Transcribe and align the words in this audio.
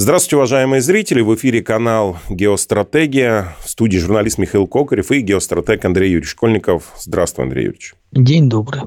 Здравствуйте, 0.00 0.36
уважаемые 0.36 0.80
зрители. 0.80 1.22
В 1.22 1.34
эфире 1.34 1.60
канал 1.60 2.18
«Геостратегия». 2.30 3.56
В 3.64 3.68
студии 3.68 3.98
журналист 3.98 4.38
Михаил 4.38 4.68
Кокарев 4.68 5.10
и 5.10 5.18
геостратег 5.22 5.84
Андрей 5.84 6.12
Юрьевич 6.12 6.30
Школьников. 6.30 6.92
Здравствуй, 7.00 7.46
Андрей 7.46 7.64
Юрьевич. 7.64 7.96
День 8.12 8.48
добрый 8.48 8.82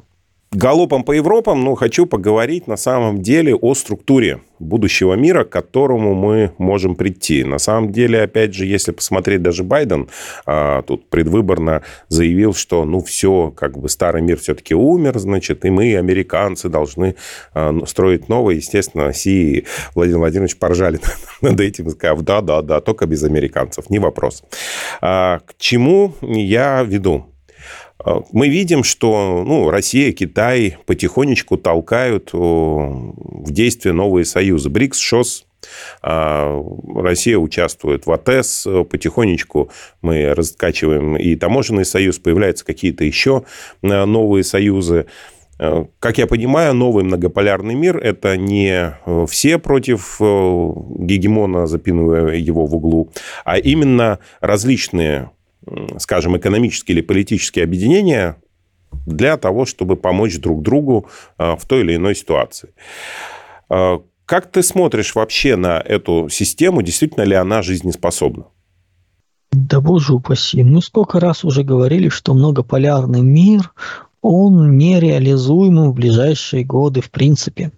галопом 0.54 1.04
по 1.04 1.14
Европам, 1.14 1.64
но 1.64 1.76
хочу 1.76 2.06
поговорить 2.06 2.68
на 2.68 2.76
самом 2.76 3.22
деле 3.22 3.56
о 3.56 3.74
структуре 3.74 4.42
будущего 4.60 5.14
мира, 5.14 5.46
к 5.46 5.50
которому 5.50 6.14
мы 6.14 6.52
можем 6.58 6.96
прийти. 6.96 7.44
На 7.46 7.58
самом 7.58 7.92
деле, 7.92 8.22
опять 8.22 8.54
же, 8.54 8.66
если 8.66 8.92
посмотреть 8.92 9.42
даже 9.42 9.64
Байден, 9.64 10.10
а, 10.46 10.82
тут 10.82 11.10
предвыборно 11.10 11.84
заявил, 12.10 12.54
что 12.54 12.84
ну 12.84 13.02
все, 13.02 13.52
как 13.56 13.78
бы 13.78 13.88
старый 13.88 14.22
мир 14.22 14.38
все-таки 14.40 14.76
умер, 14.76 15.20
значит, 15.20 15.64
и 15.64 15.70
мы, 15.70 15.96
американцы, 15.96 16.68
должны 16.68 17.16
а, 17.54 17.74
строить 17.86 18.28
новый. 18.28 18.58
Естественно, 18.58 19.14
Си 19.14 19.60
и 19.60 19.66
Владимир 19.96 20.20
Владимирович 20.20 20.58
поржали 20.58 21.00
над 21.42 21.60
этим, 21.62 21.90
сказав, 21.90 22.22
да-да-да, 22.22 22.82
только 22.82 23.06
без 23.06 23.24
американцев, 23.24 23.90
не 23.90 24.00
вопрос. 24.00 24.44
А, 25.02 25.40
к 25.40 25.56
чему 25.58 26.14
я 26.22 26.84
веду? 26.84 27.31
Мы 28.32 28.50
видим, 28.50 28.84
что 28.84 29.44
ну, 29.46 29.70
Россия, 29.70 30.12
Китай 30.12 30.78
потихонечку 30.86 31.58
толкают 31.58 32.30
в 32.34 33.52
действие 33.52 33.94
новые 33.94 34.26
союзы. 34.26 34.70
БРИКС, 34.70 34.98
ШОС, 34.98 35.46
а, 36.02 36.62
Россия 36.96 37.38
участвует 37.38 38.06
в 38.06 38.12
АТЭС, 38.12 38.68
потихонечку 38.90 39.70
мы 40.02 40.34
раскачиваем 40.34 41.18
и 41.18 41.36
таможенный 41.36 41.86
союз, 41.86 42.20
появляются 42.20 42.66
какие-то 42.66 43.04
еще 43.04 43.44
а, 43.84 44.06
новые 44.06 44.44
союзы. 44.44 45.08
Как 46.00 46.18
я 46.18 46.26
понимаю, 46.26 46.74
новый 46.74 47.04
многополярный 47.04 47.76
мир– 47.76 47.98
это 48.04 48.36
не 48.36 48.98
все 49.28 49.60
против 49.60 50.20
гегемона, 50.20 51.68
запинывая 51.68 52.34
его 52.38 52.66
в 52.66 52.76
углу, 52.76 53.12
а 53.46 53.60
именно 53.60 54.18
различные 54.40 55.30
скажем, 55.98 56.38
экономические 56.38 56.98
или 56.98 57.02
политические 57.02 57.64
объединения 57.64 58.38
для 59.06 59.38
того, 59.38 59.66
чтобы 59.66 59.96
помочь 59.96 60.38
друг 60.40 60.62
другу 60.62 61.08
а, 61.38 61.56
в 61.56 61.66
той 61.66 61.82
или 61.82 61.96
иной 61.96 62.16
ситуации. 62.16 62.70
А, 63.70 64.02
как 64.26 64.52
ты 64.52 64.64
смотришь 64.64 65.16
вообще 65.16 65.56
на 65.56 65.80
эту 65.80 66.30
систему? 66.30 66.82
Действительно 66.82 67.24
ли 67.24 67.36
она 67.36 67.62
жизнеспособна? 67.62 68.46
Да 69.52 69.82
боже 69.82 70.14
упаси. 70.14 70.64
Мы 70.64 70.82
сколько 70.82 71.20
раз 71.20 71.44
уже 71.44 71.64
говорили, 71.64 72.10
что 72.10 72.34
многополярный 72.34 73.22
мир, 73.22 73.74
он 74.22 74.78
нереализуемый 74.78 75.90
в 75.90 75.94
ближайшие 75.94 76.64
годы 76.64 77.02
в 77.02 77.12
принципе. 77.12 77.72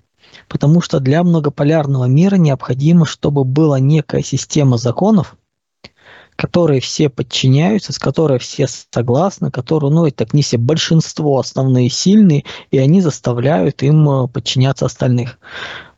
Потому 0.47 0.81
что 0.81 0.99
для 0.99 1.23
многополярного 1.23 2.05
мира 2.05 2.35
необходимо, 2.35 3.05
чтобы 3.05 3.43
была 3.43 3.79
некая 3.79 4.21
система 4.21 4.77
законов, 4.77 5.35
которой 6.35 6.79
все 6.79 7.09
подчиняются, 7.09 7.93
с 7.93 7.99
которой 7.99 8.39
все 8.39 8.67
согласны, 8.67 9.51
которые, 9.51 9.91
ну, 9.91 10.05
это 10.05 10.25
не 10.33 10.41
все, 10.41 10.57
большинство 10.57 11.39
основные 11.39 11.89
сильные, 11.89 12.43
и 12.71 12.77
они 12.77 13.01
заставляют 13.01 13.83
им 13.83 14.09
э, 14.09 14.27
подчиняться 14.27 14.85
остальных. 14.85 15.37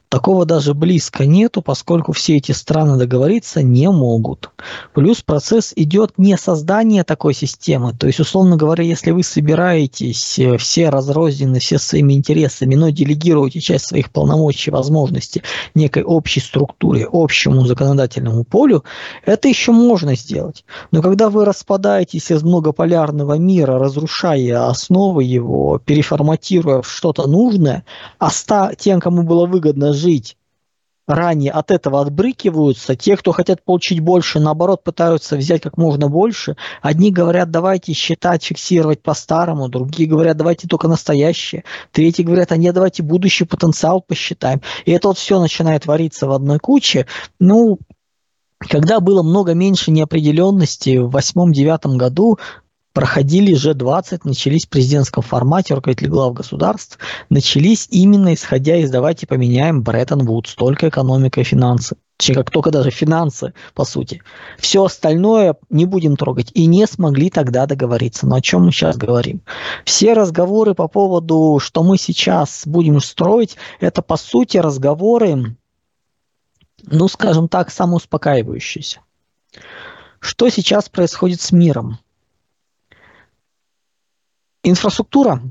Такого 0.09 0.45
даже 0.45 0.73
близко 0.73 1.25
нету, 1.25 1.61
поскольку 1.61 2.11
все 2.11 2.37
эти 2.37 2.51
страны 2.51 2.97
договориться 2.97 3.63
не 3.63 3.89
могут. 3.89 4.51
Плюс 4.93 5.21
процесс 5.21 5.73
идет 5.75 6.13
не 6.17 6.37
создание 6.37 7.03
такой 7.03 7.33
системы. 7.33 7.93
То 7.93 8.07
есть, 8.07 8.19
условно 8.19 8.55
говоря, 8.55 8.83
если 8.83 9.11
вы 9.11 9.23
собираетесь 9.23 10.37
э, 10.37 10.57
все 10.57 10.89
разрознены, 10.89 11.59
все 11.59 11.79
своими 11.79 12.13
интересами, 12.13 12.75
но 12.75 12.89
делегируете 12.89 13.59
часть 13.59 13.87
своих 13.87 14.11
полномочий, 14.11 14.71
возможностей 14.71 15.41
некой 15.73 16.03
общей 16.03 16.39
структуре, 16.39 17.07
общему 17.11 17.65
законодательному 17.65 18.43
полю, 18.43 18.83
это 19.25 19.47
еще 19.47 19.71
можно 19.71 20.15
сделать. 20.15 20.65
Но 20.91 21.01
когда 21.01 21.29
вы 21.29 21.45
распадаетесь 21.45 22.31
из 22.31 22.43
многополярного 22.43 23.33
мира, 23.33 23.79
разрушая 23.79 24.67
основы 24.67 25.23
его, 25.23 25.79
переформатируя 25.83 26.83
что-то 26.83 27.27
нужное, 27.27 27.85
а 28.19 28.29
тем, 28.77 28.99
кому 28.99 29.23
было 29.23 29.45
выгодно 29.45 29.93
жить 29.95 30.37
ранее 31.07 31.51
от 31.51 31.71
этого 31.71 32.01
отбрыкиваются. 32.01 32.95
Те, 32.95 33.15
кто 33.17 33.31
хотят 33.31 33.63
получить 33.63 33.99
больше, 33.99 34.39
наоборот, 34.39 34.83
пытаются 34.83 35.37
взять 35.37 35.61
как 35.61 35.77
можно 35.77 36.09
больше. 36.09 36.57
Одни 36.81 37.11
говорят, 37.11 37.51
давайте 37.51 37.93
считать, 37.93 38.43
фиксировать 38.43 39.01
по-старому. 39.01 39.69
Другие 39.69 40.09
говорят, 40.09 40.37
давайте 40.37 40.67
только 40.67 40.87
настоящее. 40.87 41.63
Третьи 41.91 42.23
говорят, 42.23 42.51
а 42.51 42.57
нет, 42.57 42.73
давайте 42.73 43.03
будущий 43.03 43.45
потенциал 43.45 44.01
посчитаем. 44.01 44.61
И 44.85 44.91
это 44.91 45.09
вот 45.09 45.17
все 45.17 45.39
начинает 45.39 45.85
вариться 45.85 46.27
в 46.27 46.31
одной 46.31 46.59
куче. 46.59 47.05
Ну, 47.39 47.79
когда 48.57 48.99
было 48.99 49.21
много 49.21 49.53
меньше 49.53 49.91
неопределенности 49.91 50.97
в 50.97 51.09
восьмом-девятом 51.09 51.97
году, 51.97 52.39
проходили 52.95 53.53
G20, 53.53 54.21
начались 54.23 54.65
в 54.65 54.69
президентском 54.69 55.21
формате, 55.21 55.75
руководители 55.75 56.07
глав 56.07 56.33
государств, 56.33 56.97
начались 57.29 57.89
именно 57.91 58.33
исходя 58.33 58.77
из 58.77 58.89
«давайте 58.89 59.27
поменяем 59.27 59.83
Бреттон 59.83 60.25
Вудс», 60.25 60.55
только 60.55 60.87
экономика 60.87 61.41
и 61.41 61.43
финансы. 61.43 61.97
Точнее, 62.15 62.35
как 62.35 62.51
только 62.51 62.71
даже 62.71 62.91
финансы, 62.91 63.53
по 63.73 63.83
сути. 63.83 64.23
Все 64.57 64.85
остальное 64.85 65.57
не 65.69 65.83
будем 65.85 66.15
трогать. 66.15 66.51
И 66.53 66.65
не 66.67 66.87
смогли 66.87 67.29
тогда 67.29 67.65
договориться. 67.65 68.25
Но 68.25 68.37
о 68.37 68.41
чем 68.41 68.63
мы 68.63 68.71
сейчас 68.71 68.95
говорим? 68.95 69.41
Все 69.83 70.13
разговоры 70.13 70.73
по 70.73 70.87
поводу, 70.87 71.59
что 71.61 71.83
мы 71.83 71.97
сейчас 71.97 72.63
будем 72.65 73.01
строить, 73.01 73.57
это, 73.81 74.01
по 74.01 74.15
сути, 74.15 74.55
разговоры, 74.55 75.57
ну, 76.83 77.09
скажем 77.09 77.49
так, 77.49 77.69
самоуспокаивающиеся. 77.69 79.01
Что 80.21 80.47
сейчас 80.47 80.87
происходит 80.87 81.41
с 81.41 81.51
миром? 81.51 81.99
Инфраструктура 84.69 85.41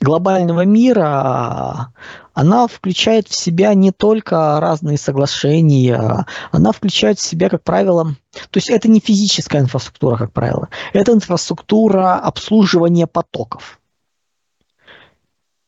глобального 0.00 0.64
мира, 0.64 1.92
она 2.32 2.66
включает 2.66 3.28
в 3.28 3.38
себя 3.38 3.74
не 3.74 3.92
только 3.92 4.58
разные 4.60 4.96
соглашения, 4.96 6.26
она 6.50 6.72
включает 6.72 7.18
в 7.18 7.22
себя, 7.22 7.50
как 7.50 7.62
правило, 7.62 8.14
то 8.32 8.56
есть 8.56 8.70
это 8.70 8.88
не 8.88 9.00
физическая 9.00 9.60
инфраструктура, 9.60 10.16
как 10.16 10.32
правило, 10.32 10.68
это 10.92 11.12
инфраструктура 11.12 12.14
обслуживания 12.14 13.06
потоков. 13.06 13.78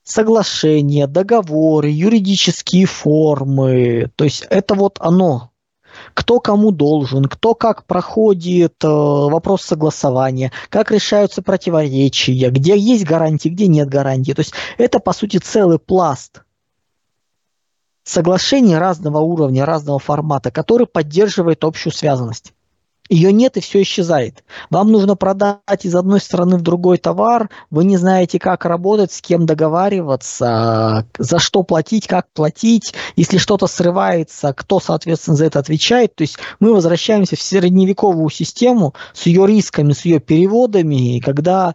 Соглашения, 0.04 1.06
договоры, 1.06 1.88
юридические 1.88 2.86
формы, 2.86 4.10
то 4.16 4.24
есть 4.24 4.46
это 4.50 4.74
вот 4.74 4.96
оно, 4.98 5.51
кто 6.14 6.40
кому 6.40 6.70
должен, 6.70 7.24
кто 7.24 7.54
как 7.54 7.84
проходит 7.84 8.74
э, 8.82 8.88
вопрос 8.88 9.62
согласования, 9.62 10.52
как 10.68 10.90
решаются 10.90 11.42
противоречия, 11.42 12.50
где 12.50 12.76
есть 12.76 13.04
гарантии, 13.04 13.48
где 13.48 13.66
нет 13.66 13.88
гарантии. 13.88 14.32
То 14.32 14.41
есть 14.41 14.54
это, 14.78 14.98
по 14.98 15.12
сути, 15.12 15.38
целый 15.38 15.78
пласт 15.78 16.42
соглашений 18.04 18.76
разного 18.76 19.18
уровня, 19.18 19.64
разного 19.64 19.98
формата, 19.98 20.50
который 20.50 20.86
поддерживает 20.86 21.64
общую 21.64 21.92
связанность. 21.92 22.52
Ее 23.12 23.30
нет 23.30 23.58
и 23.58 23.60
все 23.60 23.82
исчезает. 23.82 24.42
Вам 24.70 24.90
нужно 24.90 25.16
продать 25.16 25.84
из 25.84 25.94
одной 25.94 26.18
страны 26.18 26.56
в 26.56 26.62
другой 26.62 26.96
товар, 26.96 27.50
вы 27.68 27.84
не 27.84 27.98
знаете, 27.98 28.38
как 28.38 28.64
работать, 28.64 29.12
с 29.12 29.20
кем 29.20 29.44
договариваться, 29.44 31.06
за 31.18 31.38
что 31.38 31.62
платить, 31.62 32.06
как 32.06 32.28
платить. 32.32 32.94
Если 33.14 33.36
что-то 33.36 33.66
срывается, 33.66 34.54
кто, 34.54 34.80
соответственно, 34.80 35.36
за 35.36 35.44
это 35.44 35.58
отвечает. 35.58 36.14
То 36.14 36.22
есть 36.22 36.38
мы 36.58 36.72
возвращаемся 36.72 37.36
в 37.36 37.42
средневековую 37.42 38.30
систему 38.30 38.94
с 39.12 39.26
ее 39.26 39.46
рисками, 39.46 39.92
с 39.92 40.06
ее 40.06 40.18
переводами, 40.18 41.20
когда 41.20 41.74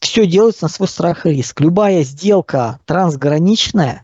все 0.00 0.26
делается 0.26 0.64
на 0.64 0.68
свой 0.68 0.88
страх 0.88 1.24
и 1.24 1.30
риск. 1.30 1.60
Любая 1.60 2.02
сделка 2.02 2.80
трансграничная 2.84 4.03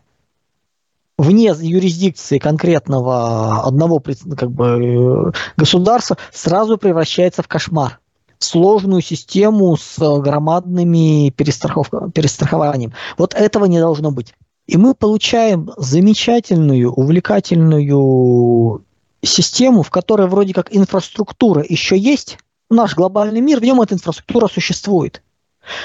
вне 1.21 1.53
юрисдикции 1.59 2.37
конкретного 2.39 3.63
одного 3.63 3.99
как 3.99 4.51
бы, 4.51 5.31
государства 5.57 6.17
сразу 6.31 6.77
превращается 6.77 7.43
в 7.43 7.47
кошмар 7.47 7.99
сложную 8.39 9.01
систему 9.01 9.77
с 9.77 9.99
громадными 9.99 11.29
перестрахованием. 11.29 12.93
Вот 13.17 13.35
этого 13.35 13.65
не 13.65 13.79
должно 13.79 14.11
быть. 14.11 14.33
И 14.65 14.77
мы 14.77 14.95
получаем 14.95 15.71
замечательную, 15.77 16.91
увлекательную 16.91 18.83
систему, 19.23 19.83
в 19.83 19.91
которой 19.91 20.27
вроде 20.27 20.53
как 20.53 20.75
инфраструктура 20.75 21.63
еще 21.67 21.97
есть. 21.97 22.39
Наш 22.69 22.95
глобальный 22.95 23.41
мир, 23.41 23.59
в 23.59 23.63
нем 23.63 23.81
эта 23.81 23.93
инфраструктура 23.93 24.47
существует. 24.47 25.21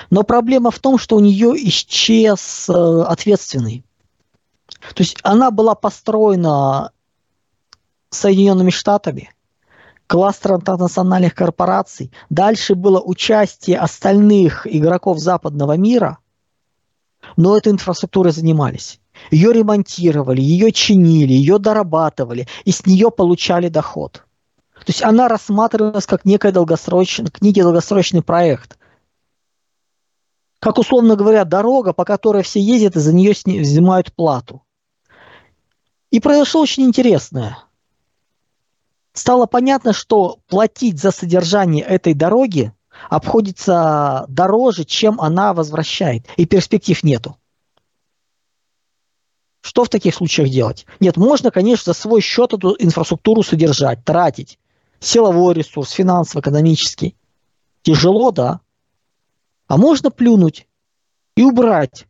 Но 0.09 0.23
проблема 0.23 0.71
в 0.71 0.79
том, 0.79 0.99
что 0.99 1.17
у 1.17 1.21
нее 1.21 1.53
исчез 1.69 2.69
э, 2.69 3.03
ответственный. 3.03 3.85
То 4.81 5.03
есть 5.03 5.19
она 5.23 5.51
была 5.51 5.75
построена 5.75 6.93
Соединенными 8.11 8.71
Штатами, 8.71 9.31
кластером 10.07 10.61
транснациональных 10.61 11.35
корпораций. 11.35 12.13
Дальше 12.31 12.75
было 12.75 13.01
участие 13.01 13.79
остальных 13.79 14.67
игроков 14.67 15.19
западного 15.19 15.77
мира, 15.77 16.19
но 17.37 17.57
этой 17.57 17.73
инфраструктурой 17.73 18.33
занимались. 18.33 19.01
ее 19.31 19.53
ремонтировали, 19.53 20.41
ее 20.41 20.73
чинили, 20.73 21.33
ее 21.33 21.59
дорабатывали, 21.59 22.47
и 22.65 22.71
с 22.71 22.85
нее 22.87 23.11
получали 23.11 23.69
доход. 23.69 24.25
То 24.75 24.93
есть 24.93 25.03
она 25.03 25.27
рассматривалась 25.29 26.07
как 26.07 26.25
некий 26.25 26.53
долгосрочный, 26.53 27.31
некий 27.41 27.63
долгосрочный 27.63 28.23
проект. 28.23 28.79
Как, 30.61 30.79
условно 30.79 31.17
говоря, 31.17 31.45
дорога, 31.45 31.93
по 31.93 32.05
которой 32.05 32.43
все 32.43 32.61
ездят, 32.61 32.97
и 32.97 33.01
за 33.01 33.15
нее 33.15 33.33
взимают 33.33 34.13
плату. 34.13 34.63
И 36.17 36.21
произошло 36.21 36.63
очень 36.63 36.85
интересное. 36.85 37.59
Стало 39.13 39.45
понятно, 39.45 39.93
что 39.93 40.39
платить 40.49 40.99
за 40.99 41.11
содержание 41.11 41.85
этой 41.85 42.15
дороги 42.15 42.73
обходится 43.11 44.25
дороже, 44.27 44.87
чем 44.87 45.21
она 45.21 45.53
возвращает, 45.53 46.25
и 46.39 46.47
перспектив 46.47 47.03
нету. 47.03 47.37
Что 49.61 49.85
в 49.85 49.91
таких 49.91 50.15
случаях 50.15 50.49
делать? 50.49 50.87
Нет, 51.01 51.19
можно, 51.19 51.51
конечно, 51.51 51.93
за 51.93 52.01
свой 52.01 52.23
счет 52.23 52.55
эту 52.55 52.75
инфраструктуру 52.79 53.43
содержать, 53.43 54.03
тратить. 54.03 54.59
Силовой 55.01 55.53
ресурс, 55.53 55.91
финансово-экономический. 55.91 57.15
Тяжело, 57.83 58.31
да. 58.31 58.61
А 59.67 59.77
можно 59.77 60.11
плюнуть 60.11 60.67
и 61.37 61.43
убрать 61.43 62.07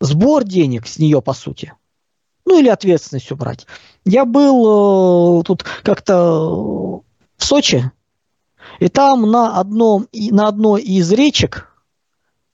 сбор 0.00 0.44
денег 0.44 0.86
с 0.86 0.98
нее, 0.98 1.22
по 1.22 1.32
сути. 1.32 1.72
Ну, 2.44 2.58
или 2.58 2.68
ответственность 2.68 3.32
убрать. 3.32 3.66
Я 4.04 4.24
был 4.24 5.40
э, 5.40 5.42
тут 5.44 5.64
как-то 5.82 7.02
в 7.36 7.44
Сочи, 7.44 7.90
и 8.78 8.88
там 8.88 9.30
на, 9.30 9.58
одном, 9.58 10.06
на 10.12 10.48
одной 10.48 10.82
из 10.82 11.10
речек, 11.12 11.72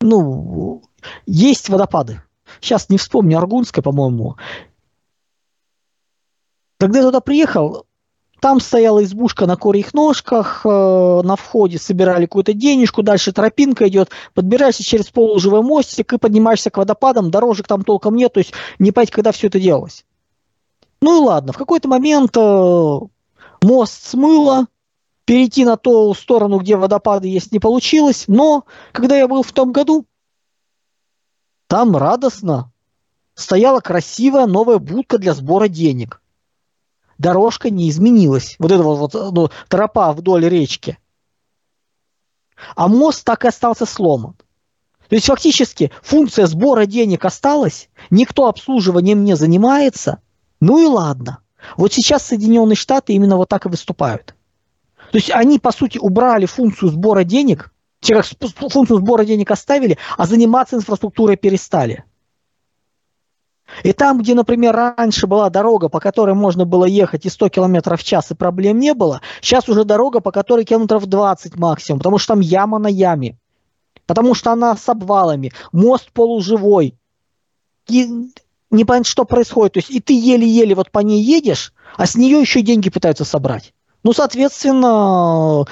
ну, 0.01 0.83
есть 1.27 1.69
водопады 1.69 2.23
сейчас 2.63 2.89
не 2.89 2.99
вспомню, 2.99 3.39
Аргунская, 3.39 3.83
по-моему. 3.83 4.37
Когда 6.79 7.01
я 7.01 7.05
туда 7.05 7.21
приехал, 7.21 7.87
там 8.43 8.59
стояла 8.59 9.05
избушка 9.05 9.47
на 9.47 9.57
курьих 9.57 9.95
ножках, 9.95 10.63
э, 10.65 10.69
на 10.69 11.37
входе 11.37 11.79
собирали 11.79 12.27
какую-то 12.27 12.53
денежку, 12.53 13.05
дальше 13.05 13.31
тропинка 13.31 13.87
идет, 13.87 14.11
подбираешься 14.35 14.83
через 14.83 15.11
полуживой 15.11 15.63
мостик 15.63 16.13
и 16.13 16.19
поднимаешься 16.19 16.69
к 16.69 16.77
водопадам, 16.77 17.31
дорожек 17.31 17.69
там 17.69 17.85
толком 17.85 18.17
нет, 18.17 18.33
то 18.33 18.39
есть 18.39 18.53
не 18.81 18.91
понять, 18.91 19.13
когда 19.13 19.31
все 19.31 19.47
это 19.47 19.61
делалось. 19.61 20.05
Ну 21.01 21.23
и 21.23 21.25
ладно, 21.25 21.53
в 21.53 21.57
какой-то 21.57 21.87
момент 21.87 22.37
э, 22.37 22.99
мост 23.63 24.09
смыло, 24.09 24.67
перейти 25.25 25.65
на 25.65 25.77
ту 25.77 26.13
сторону, 26.13 26.59
где 26.59 26.75
водопады 26.75 27.29
есть, 27.29 27.53
не 27.53 27.61
получилось, 27.61 28.25
но 28.27 28.65
когда 28.91 29.17
я 29.17 29.29
был 29.29 29.45
в 29.45 29.53
том 29.53 29.71
году, 29.71 30.05
там 31.69 31.97
радостно 31.97 32.73
стояла 33.35 33.79
красивая 33.79 34.47
новая 34.47 34.79
будка 34.79 35.19
для 35.19 35.33
сбора 35.33 35.69
денег. 35.69 36.22
Дорожка 37.23 37.71
не 37.71 37.89
изменилась. 37.89 38.57
Вот 38.59 38.73
эта 38.73 38.83
вот, 38.83 39.15
ну, 39.15 39.49
тропа 39.69 40.13
вдоль 40.13 40.49
речки. 40.49 40.99
А 42.75 42.89
мост 42.89 43.25
так 43.25 43.45
и 43.45 43.49
остался 43.49 43.87
сломан. 43.87 44.35
То 45.09 45.15
есть 45.15 45.27
фактически 45.27 45.93
функция 46.03 46.47
сбора 46.47 46.85
денег 46.85 47.25
осталась, 47.25 47.91
никто 48.11 48.49
обслуживанием 48.49 49.23
не 49.23 49.37
занимается. 49.37 50.21
Ну 50.59 50.83
и 50.83 50.87
ладно. 50.87 51.39
Вот 51.77 51.93
сейчас 51.93 52.27
Соединенные 52.27 52.75
Штаты 52.77 53.13
именно 53.13 53.37
вот 53.37 53.49
так 53.49 53.67
и 53.67 53.69
выступают. 53.69 54.35
То 55.13 55.19
есть 55.19 55.31
они, 55.31 55.61
по 55.61 55.71
сути, 55.71 55.99
убрали 55.99 56.47
функцию 56.47 56.91
сбора 56.91 57.23
денег 57.23 57.73
функцию 58.03 58.99
сбора 58.99 59.25
денег 59.25 59.49
оставили, 59.53 59.97
а 60.19 60.27
заниматься 60.27 60.75
инфраструктурой 60.75 61.37
перестали. 61.37 62.05
И 63.83 63.93
там, 63.93 64.19
где, 64.19 64.35
например, 64.35 64.75
раньше 64.75 65.27
была 65.27 65.51
дорога, 65.51 65.89
по 65.89 66.01
которой 66.01 66.35
можно 66.35 66.65
было 66.65 66.85
ехать 66.85 67.27
и 67.27 67.31
100 67.31 67.49
км 67.49 67.97
в 67.97 68.05
час, 68.05 68.31
и 68.31 68.35
проблем 68.35 68.79
не 68.79 68.95
было, 68.95 69.21
сейчас 69.41 69.69
уже 69.69 69.85
дорога, 69.85 70.21
по 70.21 70.31
которой 70.31 70.65
километров 70.65 71.07
20 71.07 71.57
максимум, 71.57 71.99
потому 71.99 72.19
что 72.19 72.35
там 72.35 72.41
яма 72.41 72.79
на 72.79 72.89
яме, 72.89 73.39
потому 74.07 74.35
что 74.35 74.53
она 74.53 74.77
с 74.77 74.89
обвалами, 74.89 75.53
мост 75.73 76.11
полуживой. 76.13 76.97
И 77.89 78.09
не 78.71 78.85
понятно, 78.85 79.09
что 79.09 79.25
происходит. 79.25 79.75
То 79.75 79.79
есть 79.79 79.91
и 79.91 80.01
ты 80.01 80.15
еле-еле 80.19 80.75
вот 80.75 80.91
по 80.91 81.01
ней 81.01 81.23
едешь, 81.23 81.73
а 81.97 82.07
с 82.07 82.17
нее 82.17 82.41
еще 82.41 82.63
деньги 82.63 82.91
пытаются 82.91 83.25
собрать. 83.25 83.75
Ну, 84.03 84.13
соответственно, 84.13 85.65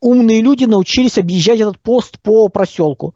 умные 0.00 0.42
люди 0.42 0.64
научились 0.64 1.18
объезжать 1.18 1.60
этот 1.60 1.78
пост 1.78 2.18
по 2.20 2.48
проселку. 2.48 3.14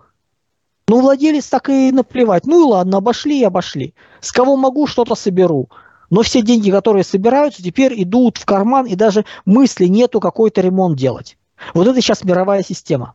Ну, 0.88 1.00
владелец 1.00 1.46
так 1.48 1.68
и 1.68 1.90
наплевать. 1.90 2.46
Ну 2.46 2.60
и 2.60 2.70
ладно, 2.70 2.98
обошли 2.98 3.40
и 3.40 3.44
обошли. 3.44 3.94
С 4.20 4.30
кого 4.30 4.56
могу, 4.56 4.86
что-то 4.86 5.16
соберу. 5.16 5.68
Но 6.10 6.22
все 6.22 6.42
деньги, 6.42 6.70
которые 6.70 7.02
собираются, 7.02 7.62
теперь 7.62 8.00
идут 8.00 8.38
в 8.38 8.44
карман, 8.44 8.86
и 8.86 8.94
даже 8.94 9.24
мысли 9.44 9.86
нету 9.86 10.20
какой-то 10.20 10.60
ремонт 10.60 10.96
делать. 10.96 11.36
Вот 11.74 11.88
это 11.88 12.00
сейчас 12.00 12.22
мировая 12.22 12.62
система. 12.62 13.14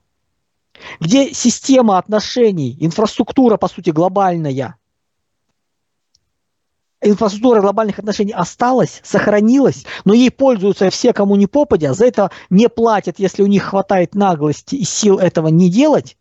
Где 0.99 1.33
система 1.33 1.97
отношений, 1.97 2.75
инфраструктура, 2.81 3.55
по 3.55 3.69
сути, 3.69 3.91
глобальная, 3.91 4.77
инфраструктура 7.01 7.61
глобальных 7.61 7.99
отношений 7.99 8.33
осталась, 8.33 8.99
сохранилась, 9.03 9.85
но 10.05 10.13
ей 10.13 10.31
пользуются 10.31 10.89
все, 10.89 11.13
кому 11.13 11.35
не 11.35 11.47
попадя, 11.47 11.93
за 11.93 12.05
это 12.05 12.31
не 12.49 12.67
платят, 12.67 13.19
если 13.19 13.43
у 13.43 13.47
них 13.47 13.63
хватает 13.63 14.15
наглости 14.15 14.75
и 14.75 14.83
сил 14.83 15.17
этого 15.19 15.47
не 15.47 15.69
делать, 15.69 16.17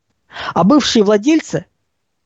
а 0.54 0.64
бывшие 0.64 1.04
владельцы 1.04 1.66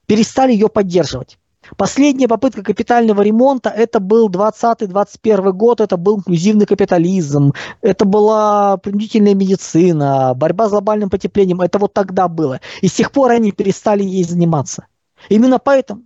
перестали 0.06 0.52
ее 0.52 0.68
поддерживать. 0.68 1.38
Последняя 1.78 2.28
попытка 2.28 2.62
капитального 2.62 3.22
ремонта, 3.22 3.70
это 3.70 3.98
был 3.98 4.28
20-21 4.28 5.52
год, 5.52 5.80
это 5.80 5.96
был 5.96 6.18
инклюзивный 6.18 6.66
капитализм, 6.66 7.54
это 7.80 8.04
была 8.04 8.76
принудительная 8.76 9.34
медицина, 9.34 10.34
борьба 10.34 10.68
с 10.68 10.72
глобальным 10.72 11.08
потеплением, 11.08 11.62
это 11.62 11.78
вот 11.78 11.94
тогда 11.94 12.28
было. 12.28 12.60
И 12.82 12.88
с 12.88 12.92
тех 12.92 13.10
пор 13.12 13.30
они 13.30 13.50
перестали 13.50 14.02
ей 14.02 14.24
заниматься. 14.24 14.86
Именно 15.30 15.58
поэтому 15.58 16.02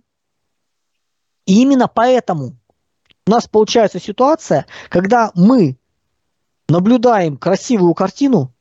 и 1.49 1.63
именно 1.63 1.87
поэтому 1.87 2.59
у 3.25 3.31
нас 3.31 3.47
получается 3.47 3.99
ситуация, 3.99 4.67
когда 4.87 5.31
мы 5.33 5.79
наблюдаем 6.67 7.37
красивую 7.37 7.95
картину, 7.95 8.53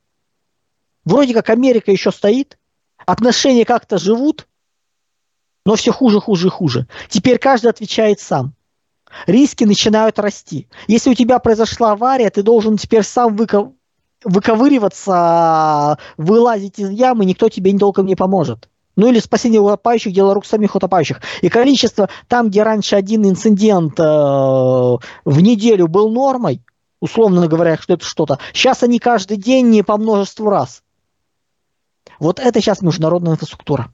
вроде 1.05 1.35
как 1.35 1.51
Америка 1.51 1.93
еще 1.93 2.11
стоит, 2.11 2.59
отношения 3.09 3.65
как-то 3.65 3.97
живут, 3.97 4.47
но 5.65 5.77
все 5.77 5.93
хуже, 5.93 6.21
хуже 6.21 6.51
хуже. 6.51 6.87
Теперь 7.09 7.39
каждый 7.39 7.71
отвечает 7.71 8.21
сам. 8.21 8.53
Риски 9.27 9.65
начинают 9.65 10.19
расти. 10.19 10.69
Если 10.87 11.11
у 11.11 11.15
тебя 11.15 11.39
произошла 11.39 11.93
авария, 11.93 12.29
ты 12.29 12.43
должен 12.43 12.77
теперь 12.77 13.03
сам 13.03 13.35
выко... 13.35 13.73
выковыриваться, 14.25 15.99
вылазить 16.19 16.79
из 16.79 16.91
ямы, 16.91 17.25
никто 17.25 17.49
тебе 17.49 17.77
толком 17.79 18.07
не 18.07 18.15
поможет 18.15 18.69
ну 18.97 19.07
или 19.07 19.21
спасение 19.21 19.61
утопающих, 19.61 20.13
дело 20.13 20.35
рук 20.35 20.45
самих 20.45 20.75
утопающих. 20.75 21.21
И 21.41 21.49
количество 21.49 22.09
там, 22.27 22.49
где 22.49 22.65
раньше 22.65 22.97
один 22.97 23.25
инцидент 23.29 23.93
э, 24.01 24.03
в 24.03 25.41
неделю 25.41 25.87
был 25.87 26.11
нормой, 26.11 26.65
условно 27.01 27.47
говоря, 27.47 27.79
что 27.79 27.95
это 27.95 28.05
что-то, 28.05 28.41
сейчас 28.53 28.83
они 28.83 28.99
каждый 28.99 29.37
день 29.37 29.69
не 29.69 29.85
по 29.85 29.99
множеству 29.99 30.51
раз. 30.51 30.83
Вот 32.19 32.41
это 32.41 32.61
сейчас 32.61 32.83
международная 32.83 33.33
инфраструктура. 33.33 33.93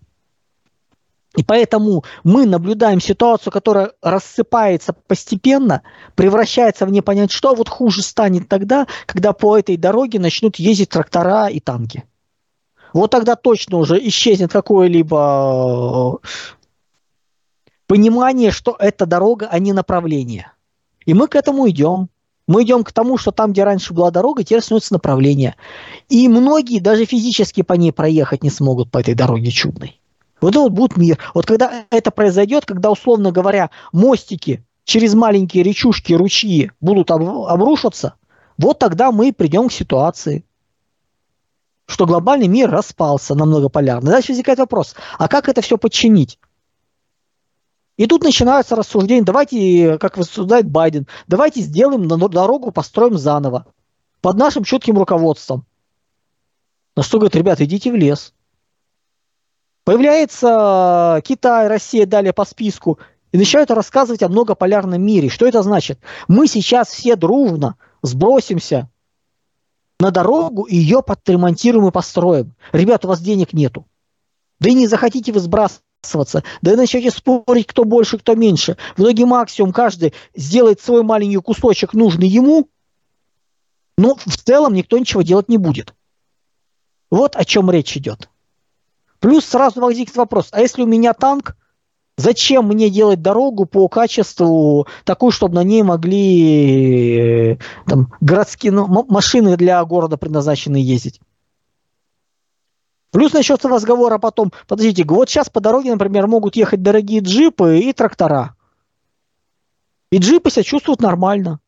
И 1.37 1.43
поэтому 1.43 2.05
мы 2.23 2.47
наблюдаем 2.47 3.01
ситуацию, 3.01 3.53
которая 3.53 3.93
рассыпается 4.01 4.93
постепенно, 4.93 5.83
превращается 6.15 6.87
в 6.87 6.93
непонять 6.93 7.33
что, 7.33 7.55
вот 7.55 7.69
хуже 7.69 8.03
станет 8.03 8.49
тогда, 8.49 8.87
когда 9.07 9.33
по 9.33 9.59
этой 9.59 9.77
дороге 9.77 10.21
начнут 10.21 10.57
ездить 10.57 10.91
трактора 10.91 11.49
и 11.49 11.59
танки 11.59 12.05
вот 12.95 13.11
тогда 13.11 13.37
точно 13.37 13.79
уже 13.79 13.99
исчезнет 14.09 14.53
какое-либо 14.53 16.21
э, 16.23 16.27
понимание, 17.87 18.53
что 18.53 18.77
это 18.79 19.05
дорога, 19.05 19.49
а 19.51 19.59
не 19.59 19.73
направление. 19.73 20.53
И 21.05 21.13
мы 21.13 21.27
к 21.27 21.35
этому 21.35 21.69
идем. 21.69 22.09
Мы 22.47 22.65
идем 22.65 22.85
к 22.85 22.93
тому, 22.93 23.17
что 23.17 23.31
там, 23.31 23.53
где 23.53 23.65
раньше 23.65 23.95
была 23.95 24.11
дорога, 24.11 24.45
теперь 24.45 24.61
становится 24.61 24.93
направление. 24.93 25.57
И 26.09 26.29
многие 26.29 26.79
даже 26.79 27.07
физически 27.07 27.63
по 27.63 27.73
ней 27.73 27.93
проехать 27.93 28.43
не 28.43 28.51
смогут 28.51 28.91
по 28.91 28.99
этой 28.99 29.15
дороге 29.15 29.51
чудной. 29.51 30.01
Вот 30.41 30.51
это 30.51 30.61
вот 30.61 30.73
будет 30.73 30.97
мир. 30.97 31.19
Вот 31.33 31.47
когда 31.47 31.87
это 31.91 32.11
произойдет, 32.11 32.67
когда, 32.67 32.91
условно 32.91 33.33
говоря, 33.33 33.71
мостики 33.93 34.63
через 34.85 35.15
маленькие 35.15 35.63
речушки, 35.63 36.13
ручьи 36.13 36.71
будут 36.83 37.11
обрушаться, 37.11 38.15
вот 38.59 38.79
тогда 38.79 39.11
мы 39.11 39.33
придем 39.33 39.69
к 39.69 39.73
ситуации, 39.73 40.45
что 41.87 42.05
глобальный 42.05 42.49
мир 42.49 42.71
распался 42.71 43.35
на 43.35 43.47
многополярный. 43.47 44.11
Дальше 44.11 44.33
возникает 44.33 44.59
вопрос, 44.59 44.95
а 45.19 45.29
как 45.29 45.49
это 45.49 45.63
все 45.63 45.79
подчинить? 45.79 46.39
И 47.97 48.07
тут 48.07 48.25
начинаются 48.25 48.75
рассуждения, 48.75 49.23
давайте, 49.23 49.99
как 49.99 50.17
рассуждает 50.17 50.69
Байден, 50.69 51.07
давайте 51.29 51.61
сделаем 51.61 52.09
дорогу, 52.09 52.73
построим 52.73 53.17
заново, 53.17 53.67
под 54.21 54.37
нашим 54.37 54.65
четким 54.65 54.99
руководством. 54.99 55.65
На 56.97 57.03
что 57.03 57.19
говорят, 57.19 57.37
ребята, 57.37 57.65
идите 57.65 57.93
в 57.93 57.95
лес. 57.95 58.35
Появляется 59.85 61.21
Китай, 61.25 61.69
Россия, 61.69 62.07
далее 62.07 62.33
по 62.33 62.45
списку, 62.45 62.99
и 63.33 63.39
начинают 63.39 63.71
рассказывать 63.71 64.23
о 64.23 64.29
многополярном 64.29 65.01
мире. 65.01 65.29
Что 65.29 65.47
это 65.47 65.63
значит? 65.63 65.99
Мы 66.27 66.47
сейчас 66.47 66.89
все 66.89 67.17
дружно 67.17 67.77
сбросимся 68.03 68.89
на 70.01 70.11
дорогу 70.11 70.63
и 70.63 70.77
ее 70.77 71.03
подремонтируем 71.03 71.89
и 71.89 71.93
построим. 71.93 72.55
Ребят, 72.73 73.05
у 73.05 73.09
вас 73.09 73.21
денег 73.21 73.53
нету. 73.53 73.87
Да 74.61 74.69
и 74.69 74.75
не 74.75 74.87
захотите 74.87 75.33
вы 75.33 75.41
сбрасываться. 76.05 76.43
Да 76.63 76.73
и 76.73 76.77
начнете 76.77 77.11
спорить, 77.11 77.67
кто 77.67 77.85
больше, 77.85 78.19
кто 78.19 78.35
меньше. 78.35 78.77
В 78.97 79.03
итоге 79.03 79.27
максимум 79.27 79.73
каждый 79.73 80.13
сделает 80.37 80.81
свой 80.81 81.03
маленький 81.03 81.39
кусочек, 81.39 81.95
нужный 81.95 82.29
ему, 82.29 82.69
но 83.97 84.15
в 84.15 84.37
целом 84.37 84.75
никто 84.75 84.99
ничего 84.99 85.23
делать 85.23 85.49
не 85.49 85.59
будет. 85.59 85.95
Вот 87.11 87.37
о 87.37 87.45
чем 87.45 87.71
речь 87.71 87.97
идет. 87.97 88.29
Плюс 89.21 89.45
сразу 89.45 89.81
возникнет 89.81 90.17
вопрос, 90.17 90.49
а 90.53 90.61
если 90.61 90.83
у 90.83 90.87
меня 90.87 91.15
танк, 91.15 91.57
зачем 92.19 92.67
мне 92.67 92.91
делать 92.91 93.23
дорогу 93.23 93.65
по 93.65 93.89
качеству 93.89 94.87
такую, 95.05 95.33
чтобы 95.33 95.55
на 95.55 95.65
ней 95.65 95.83
могли 95.83 97.53
э, 97.53 97.59
там, 97.87 98.13
городские 98.21 98.73
ну, 98.73 99.07
машины 99.09 99.57
для 99.57 99.83
города 99.85 100.17
предназначены 100.17 100.77
ездить? 100.77 101.21
Плюс 103.15 103.33
начнется 103.33 103.69
разговор, 103.69 104.13
а 104.13 104.19
потом, 104.19 104.51
подождите, 104.67 105.05
вот 105.07 105.31
сейчас 105.31 105.49
по 105.49 105.61
дороге, 105.61 105.93
например, 105.93 106.27
могут 106.27 106.57
ехать 106.57 106.83
дорогие 106.83 107.21
джипы 107.21 107.79
и 107.79 107.93
трактора. 107.93 108.57
И 110.11 110.19
джипы 110.19 110.51
себя 110.51 110.65
чувствуют 110.65 111.01
нормально. 111.01 111.61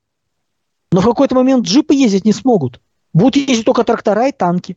Но 0.90 1.00
в 1.00 1.04
какой-то 1.04 1.36
момент 1.36 1.64
джипы 1.64 1.94
ездить 1.94 2.24
не 2.24 2.32
смогут. 2.32 2.80
Будут 3.14 3.36
ездить 3.36 3.64
только 3.64 3.84
трактора 3.84 4.26
и 4.26 4.32
танки. 4.32 4.76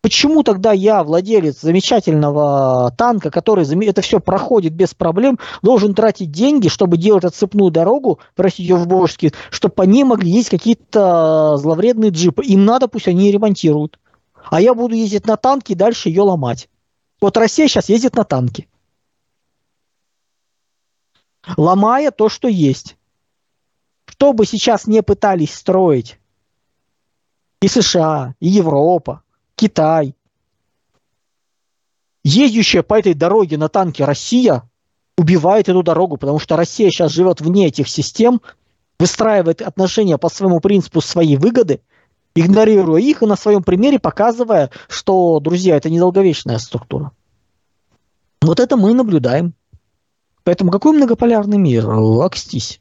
Почему 0.00 0.42
тогда 0.42 0.72
я, 0.72 1.04
владелец 1.04 1.60
замечательного 1.60 2.92
танка, 2.98 3.30
который 3.30 3.64
это 3.86 4.02
все 4.02 4.18
проходит 4.18 4.72
без 4.72 4.94
проблем, 4.94 5.38
должен 5.62 5.94
тратить 5.94 6.32
деньги, 6.32 6.66
чтобы 6.66 6.96
делать 6.96 7.22
отцепную 7.22 7.70
дорогу, 7.70 8.18
простите, 8.34 8.74
в 8.74 8.88
Волжске, 8.88 9.32
чтобы 9.50 9.74
по 9.76 9.82
ней 9.82 10.02
могли 10.02 10.28
ездить 10.28 10.50
какие-то 10.50 11.56
зловредные 11.56 12.10
джипы. 12.10 12.44
Им 12.44 12.64
надо, 12.64 12.88
пусть 12.88 13.06
они 13.06 13.30
ремонтируют. 13.30 14.00
А 14.50 14.60
я 14.60 14.74
буду 14.74 14.94
ездить 14.94 15.26
на 15.26 15.36
танке 15.36 15.72
и 15.72 15.76
дальше 15.76 16.08
ее 16.08 16.22
ломать. 16.22 16.68
Вот 17.20 17.36
Россия 17.36 17.68
сейчас 17.68 17.88
ездит 17.88 18.16
на 18.16 18.24
танке. 18.24 18.68
Ломая 21.56 22.10
то, 22.10 22.28
что 22.28 22.48
есть. 22.48 22.96
Что 24.06 24.32
бы 24.32 24.46
сейчас 24.46 24.86
не 24.86 25.02
пытались 25.02 25.54
строить 25.54 26.18
и 27.62 27.68
США, 27.68 28.34
и 28.40 28.48
Европа, 28.48 29.22
Китай. 29.54 30.14
Ездящая 32.24 32.82
по 32.82 32.98
этой 32.98 33.14
дороге 33.14 33.56
на 33.56 33.68
танке 33.68 34.04
Россия 34.04 34.68
убивает 35.16 35.68
эту 35.68 35.82
дорогу, 35.82 36.16
потому 36.16 36.40
что 36.40 36.56
Россия 36.56 36.90
сейчас 36.90 37.12
живет 37.12 37.40
вне 37.40 37.68
этих 37.68 37.88
систем, 37.88 38.42
выстраивает 38.98 39.62
отношения 39.62 40.18
по 40.18 40.28
своему 40.28 40.60
принципу 40.60 41.00
своей 41.00 41.36
выгоды, 41.36 41.80
игнорируя 42.34 43.00
их 43.00 43.22
и 43.22 43.26
на 43.26 43.36
своем 43.36 43.62
примере 43.62 43.98
показывая, 43.98 44.70
что, 44.88 45.40
друзья, 45.40 45.76
это 45.76 45.90
недолговечная 45.90 46.58
структура. 46.58 47.12
Вот 48.40 48.60
это 48.60 48.76
мы 48.76 48.92
наблюдаем. 48.94 49.54
Поэтому 50.44 50.72
какой 50.72 50.96
многополярный 50.96 51.58
мир? 51.58 51.88
Акстись. 51.88 52.80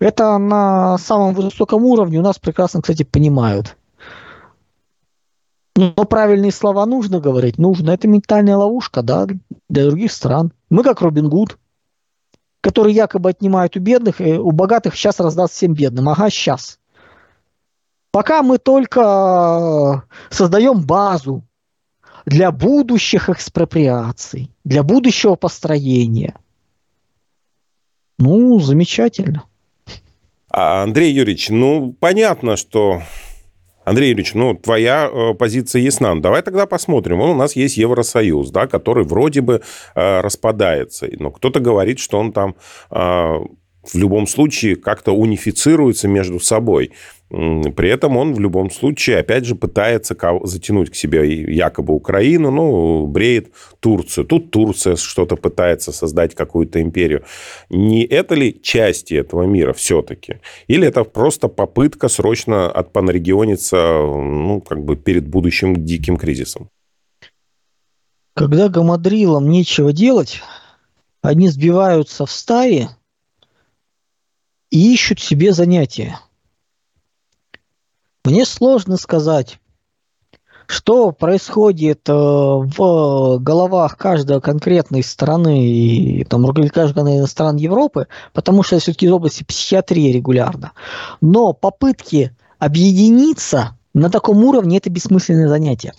Это 0.00 0.38
на 0.38 0.98
самом 0.98 1.34
высоком 1.34 1.84
уровне 1.84 2.18
у 2.18 2.22
нас 2.22 2.38
прекрасно, 2.38 2.80
кстати, 2.80 3.04
понимают. 3.04 3.76
Но 5.76 5.92
правильные 5.92 6.52
слова 6.52 6.84
нужно 6.84 7.20
говорить, 7.20 7.58
нужно. 7.58 7.92
Это 7.92 8.08
ментальная 8.08 8.56
ловушка, 8.56 9.02
да, 9.02 9.26
для 9.68 9.86
других 9.86 10.10
стран. 10.10 10.52
Мы 10.68 10.82
как 10.82 11.00
Робин 11.00 11.28
Гуд, 11.28 11.58
который 12.60 12.92
якобы 12.92 13.30
отнимает 13.30 13.76
у 13.76 13.80
бедных, 13.80 14.20
и 14.20 14.32
у 14.32 14.50
богатых 14.50 14.96
сейчас 14.96 15.20
раздаст 15.20 15.54
всем 15.54 15.74
бедным. 15.74 16.08
Ага, 16.08 16.28
сейчас. 16.28 16.79
Пока 18.12 18.42
мы 18.42 18.58
только 18.58 20.04
создаем 20.30 20.84
базу 20.84 21.44
для 22.26 22.50
будущих 22.50 23.28
экспроприаций, 23.28 24.50
для 24.64 24.82
будущего 24.82 25.36
построения. 25.36 26.34
Ну, 28.18 28.60
замечательно. 28.60 29.44
А, 30.50 30.82
Андрей 30.82 31.12
Юрьевич, 31.12 31.48
ну, 31.48 31.94
понятно, 31.98 32.56
что 32.56 33.02
Андрей 33.84 34.10
Юрьевич, 34.10 34.34
ну, 34.34 34.54
твоя 34.54 35.08
э, 35.10 35.34
позиция 35.34 35.80
ясна. 35.82 36.14
Давай 36.20 36.42
тогда 36.42 36.66
посмотрим. 36.66 37.18
Вон 37.18 37.30
у 37.30 37.34
нас 37.34 37.56
есть 37.56 37.76
Евросоюз, 37.76 38.50
да, 38.50 38.66
который 38.66 39.04
вроде 39.04 39.40
бы 39.40 39.62
э, 39.94 40.20
распадается. 40.20 41.08
Но 41.18 41.30
кто-то 41.30 41.60
говорит, 41.60 41.98
что 41.98 42.18
он 42.18 42.32
там 42.32 42.56
э, 42.90 43.38
в 43.82 43.94
любом 43.96 44.26
случае 44.26 44.76
как-то 44.76 45.12
унифицируется 45.12 46.08
между 46.08 46.38
собой. 46.40 46.92
При 47.30 47.88
этом 47.88 48.16
он 48.16 48.34
в 48.34 48.40
любом 48.40 48.70
случае, 48.70 49.18
опять 49.18 49.44
же, 49.44 49.54
пытается 49.54 50.16
затянуть 50.42 50.90
к 50.90 50.96
себе 50.96 51.54
якобы 51.54 51.94
Украину, 51.94 52.50
ну, 52.50 53.06
бреет 53.06 53.52
Турцию. 53.78 54.24
Тут 54.24 54.50
Турция 54.50 54.96
что-то 54.96 55.36
пытается 55.36 55.92
создать, 55.92 56.34
какую-то 56.34 56.82
империю. 56.82 57.24
Не 57.70 58.04
это 58.04 58.34
ли 58.34 58.60
части 58.60 59.14
этого 59.14 59.44
мира 59.44 59.72
все-таки? 59.72 60.40
Или 60.66 60.88
это 60.88 61.04
просто 61.04 61.46
попытка 61.46 62.08
срочно 62.08 62.68
отпанрегиониться, 62.68 63.76
ну, 63.76 64.60
как 64.60 64.84
бы 64.84 64.96
перед 64.96 65.28
будущим 65.28 65.84
диким 65.84 66.16
кризисом? 66.16 66.68
Когда 68.34 68.68
гамадрилам 68.68 69.48
нечего 69.48 69.92
делать, 69.92 70.40
они 71.22 71.48
сбиваются 71.48 72.26
в 72.26 72.30
стаи 72.32 72.88
и 74.70 74.92
ищут 74.92 75.20
себе 75.20 75.52
занятия– 75.52 76.18
мне 78.24 78.44
сложно 78.44 78.98
сказать, 78.98 79.58
что 80.66 81.10
происходит 81.10 82.08
э, 82.08 82.12
в 82.12 83.38
головах 83.38 83.96
каждой 83.96 84.40
конкретной 84.40 85.02
страны, 85.02 85.66
и, 85.66 86.24
там, 86.24 86.46
каждой 86.68 87.26
стран 87.26 87.56
Европы, 87.56 88.08
потому 88.32 88.62
что 88.62 88.78
все-таки 88.78 89.06
из 89.06 89.12
области 89.12 89.42
психиатрии 89.42 90.12
регулярно. 90.12 90.72
Но 91.22 91.54
попытки 91.54 92.36
объединиться 92.58 93.76
на 93.94 94.10
таком 94.10 94.44
уровне– 94.44 94.76
это 94.78 94.90
бессмысленное 94.90 95.48
занятие. 95.48 95.94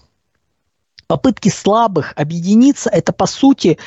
Попытки 1.08 1.50
слабых 1.50 2.14
объединиться– 2.16 2.90
это, 2.94 3.12
по 3.12 3.26
сути, 3.26 3.80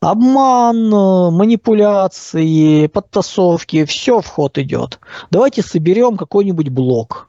Обман, 0.00 0.92
э, 0.92 1.30
манипуляции, 1.30 2.88
подтасовки, 2.88 3.84
все 3.84 4.20
в 4.20 4.26
ход 4.26 4.58
идет. 4.58 4.98
Давайте 5.30 5.62
соберем 5.62 6.16
какой-нибудь 6.16 6.70
блок 6.70 7.28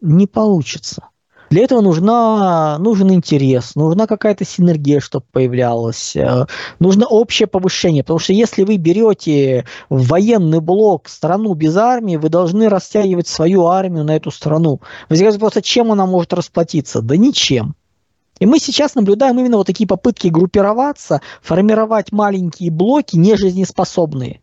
не 0.00 0.26
получится. 0.26 1.10
Для 1.50 1.64
этого 1.64 1.80
нужна, 1.80 2.78
нужен 2.78 3.10
интерес, 3.10 3.74
нужна 3.74 4.06
какая-то 4.06 4.44
синергия, 4.44 5.00
чтобы 5.00 5.24
появлялась, 5.32 6.14
э, 6.14 6.46
нужно 6.78 7.06
общее 7.06 7.48
повышение, 7.48 8.04
потому 8.04 8.20
что 8.20 8.32
если 8.32 8.62
вы 8.62 8.76
берете 8.76 9.66
военный 9.88 10.60
блок 10.60 11.08
страну 11.08 11.54
без 11.54 11.76
армии, 11.76 12.14
вы 12.14 12.28
должны 12.28 12.68
растягивать 12.68 13.26
свою 13.26 13.66
армию 13.66 14.04
на 14.04 14.14
эту 14.14 14.30
страну. 14.30 14.80
Возникает 15.08 15.40
вопрос, 15.40 15.60
чем 15.64 15.90
она 15.90 16.06
может 16.06 16.32
расплатиться? 16.32 17.02
Да 17.02 17.16
ничем. 17.16 17.74
И 18.38 18.46
мы 18.46 18.60
сейчас 18.60 18.94
наблюдаем 18.94 19.36
именно 19.40 19.56
вот 19.56 19.66
такие 19.66 19.88
попытки 19.88 20.28
группироваться, 20.28 21.20
формировать 21.42 22.12
маленькие 22.12 22.70
блоки, 22.70 23.16
нежизнеспособные 23.16 24.40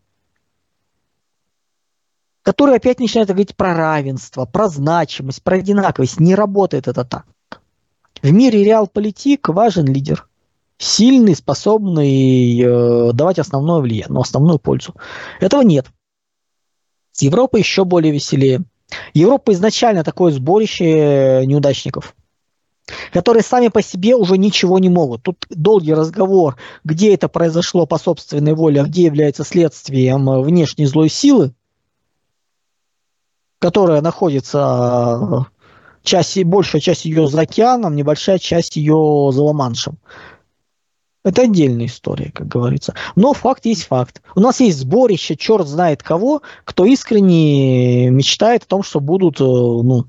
которые 2.48 2.76
опять 2.76 2.98
начинают 2.98 3.28
говорить 3.28 3.54
про 3.54 3.74
равенство, 3.74 4.46
про 4.46 4.68
значимость, 4.68 5.42
про 5.42 5.56
одинаковость. 5.56 6.18
Не 6.18 6.34
работает 6.34 6.88
это 6.88 7.04
так. 7.04 7.26
В 8.22 8.32
мире 8.32 8.64
реал-политик 8.64 9.50
важен 9.50 9.84
лидер. 9.84 10.26
Сильный, 10.78 11.36
способный 11.36 12.58
э, 12.58 13.12
давать 13.12 13.38
основное 13.38 13.80
влияние, 13.80 14.06
но 14.08 14.22
основную 14.22 14.58
пользу. 14.58 14.94
Этого 15.40 15.60
нет. 15.60 15.88
Европа 17.20 17.58
еще 17.58 17.84
более 17.84 18.14
веселее. 18.14 18.62
Европа 19.12 19.52
изначально 19.52 20.02
такое 20.02 20.32
сборище 20.32 21.44
неудачников, 21.44 22.14
которые 23.12 23.42
сами 23.42 23.68
по 23.68 23.82
себе 23.82 24.16
уже 24.16 24.38
ничего 24.38 24.78
не 24.78 24.88
могут. 24.88 25.22
Тут 25.22 25.44
долгий 25.50 25.92
разговор, 25.92 26.56
где 26.82 27.12
это 27.12 27.28
произошло 27.28 27.84
по 27.84 27.98
собственной 27.98 28.54
воле, 28.54 28.80
а 28.80 28.84
где 28.84 29.02
является 29.02 29.44
следствием 29.44 30.40
внешней 30.40 30.86
злой 30.86 31.10
силы, 31.10 31.52
которая 33.58 34.00
находится 34.00 35.46
часть, 36.02 36.42
большая 36.44 36.80
часть 36.80 37.04
ее 37.04 37.28
за 37.28 37.42
океаном, 37.42 37.96
небольшая 37.96 38.38
часть 38.38 38.76
ее 38.76 39.30
за 39.32 39.42
Ла-Маншем. 39.42 39.98
Это 41.24 41.42
отдельная 41.42 41.86
история, 41.86 42.30
как 42.32 42.48
говорится. 42.48 42.94
Но 43.16 43.34
факт 43.34 43.66
есть 43.66 43.84
факт. 43.86 44.22
У 44.34 44.40
нас 44.40 44.60
есть 44.60 44.78
сборище, 44.78 45.36
черт 45.36 45.66
знает 45.66 46.02
кого, 46.02 46.42
кто 46.64 46.86
искренне 46.86 48.08
мечтает 48.08 48.62
о 48.62 48.66
том, 48.66 48.82
что 48.82 49.00
будут, 49.00 49.40
э, 49.40 49.44
ну, 49.44 50.06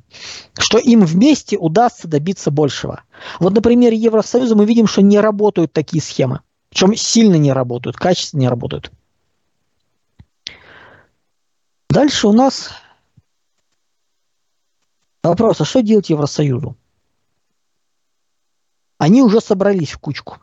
что 0.58 0.78
им 0.78 1.02
вместе 1.02 1.58
удастся 1.58 2.08
добиться 2.08 2.52
большего. 2.52 3.02
Вот 3.40 3.54
на 3.54 3.62
примере 3.62 3.98
Евросоюза 3.98 4.56
мы 4.56 4.66
видим, 4.66 4.88
что 4.88 5.02
не 5.02 5.20
работают 5.20 5.74
такие 5.74 6.02
схемы. 6.02 6.42
Причем 6.70 6.96
сильно 6.96 7.36
не 7.36 7.52
работают, 7.52 7.98
качественно 7.98 8.42
не 8.42 8.48
работают. 8.48 8.92
Дальше 11.90 12.28
у 12.28 12.34
нас 12.34 12.70
вопрос, 15.24 15.62
а 15.62 15.66
что 15.66 15.82
делать 15.82 16.10
Евросоюзу? 16.10 16.76
Они 18.98 19.22
уже 19.22 19.42
собрались 19.42 19.92
в 19.92 20.00
кучку. 20.00 20.38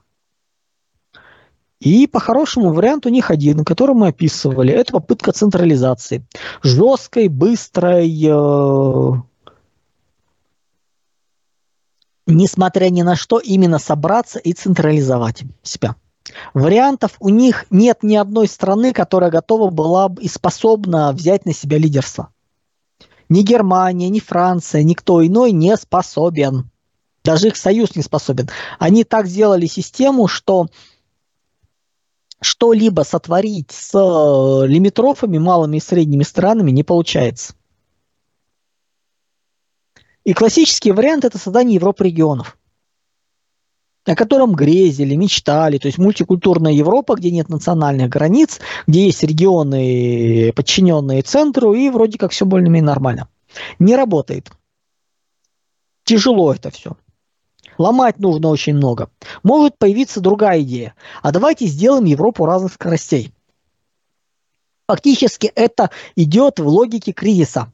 И 1.79 2.07
по-хорошему 2.07 2.73
вариант 2.73 3.05
у 3.05 3.11
них 3.11 3.31
один, 3.31 3.65
который 3.65 3.95
мы 3.95 4.09
описывали, 4.09 4.73
это 4.73 4.93
попытка 4.93 5.33
централизации. 5.33 6.27
Жесткой, 6.63 7.29
быстрой, 7.29 8.09
э, 8.09 9.13
несмотря 12.27 12.89
ни 12.89 13.03
на 13.03 13.15
что, 13.15 13.39
именно 13.39 13.79
собраться 13.79 14.39
и 14.39 14.55
централизовать 14.55 15.43
себя. 15.63 15.97
Вариантов 16.55 17.17
у 17.21 17.29
них 17.29 17.67
нет 17.71 18.03
ни 18.03 18.17
одной 18.17 18.49
страны, 18.49 18.93
которая 18.93 19.31
готова 19.31 19.71
была 19.71 20.09
бы 20.09 20.23
и 20.23 20.29
способна 20.29 21.13
взять 21.13 21.45
на 21.45 21.53
себя 21.53 21.79
лидерство. 21.79 22.31
Ни 23.29 23.43
Германия, 23.43 24.09
ни 24.09 24.21
Франция, 24.21 24.83
никто 24.83 25.25
иной 25.27 25.53
не 25.53 25.77
способен. 25.77 26.71
Даже 27.25 27.49
их 27.49 27.57
союз 27.57 27.97
не 27.97 28.03
способен. 28.03 28.49
Они 28.79 29.03
так 29.03 29.27
сделали 29.27 29.67
систему, 29.67 30.29
что 30.29 30.69
что-либо 32.41 33.03
сотворить 33.03 33.73
с 33.73 33.95
э, 33.95 34.67
лимитрофами, 34.67 35.39
малыми 35.39 35.79
и 35.79 35.81
средними 35.81 36.23
странами 36.23 36.71
не 36.71 36.85
получается. 36.85 37.55
И 40.25 40.33
классический 40.33 40.93
вариант– 40.93 41.25
это 41.27 41.39
создание 41.39 41.77
Европы 41.77 42.05
регионов, 42.05 42.59
о 44.07 44.15
котором 44.15 44.55
грезили, 44.55 45.15
мечтали. 45.15 45.79
То 45.79 45.87
есть 45.87 45.99
мультикультурная 45.99 46.73
Европа, 46.73 47.17
где 47.17 47.31
нет 47.31 47.49
национальных 47.49 48.09
границ, 48.09 48.61
где 48.87 49.07
есть 49.07 49.23
регионы, 49.23 50.53
подчиненные 50.55 51.23
центру, 51.23 51.75
и 51.75 51.91
вроде 51.91 52.19
как 52.19 52.31
все 52.31 52.47
более-менее 52.47 52.87
нормально. 52.87 53.29
Не 53.79 53.97
работает. 53.97 54.51
Тяжело 56.05 56.53
это 56.53 56.71
все. 56.71 56.97
Ломать 57.79 58.19
нужно 58.19 58.49
очень 58.49 58.75
много. 58.75 59.11
Может 59.43 59.77
появиться 59.77 60.21
другая 60.21 60.63
идея. 60.63 60.95
А 61.23 61.33
давайте 61.33 61.67
сделаем 61.67 62.05
Европу 62.05 62.47
разных 62.47 62.73
скоростей. 62.73 63.33
Фактически 64.89 65.51
это 65.55 65.91
идет 66.15 66.61
в 66.61 66.69
логике 66.69 67.13
кризиса. 67.13 67.73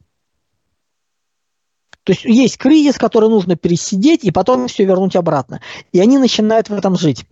То 2.05 2.13
есть 2.13 2.25
есть 2.25 2.59
кризис, 2.59 2.97
который 2.97 3.29
нужно 3.29 3.57
пересидеть 3.57 4.25
и 4.25 4.31
потом 4.31 4.69
все 4.69 4.85
вернуть 4.85 5.17
обратно. 5.17 5.61
И 5.93 6.01
они 6.01 6.19
начинают 6.19 6.69
в 6.69 6.75
этом 6.75 6.97
жить. 6.97 7.25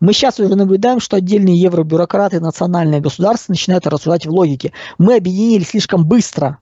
Мы 0.00 0.12
сейчас 0.12 0.38
уже 0.38 0.54
наблюдаем, 0.54 1.00
что 1.00 1.16
отдельные 1.16 1.60
евробюрократы, 1.60 2.40
национальные 2.40 3.00
государства 3.00 3.52
начинают 3.52 3.86
рассуждать 3.86 4.26
в 4.26 4.30
логике. 4.30 4.72
Мы 4.98 5.16
объединили 5.16 5.64
слишком 5.64 6.06
быстро 6.06 6.58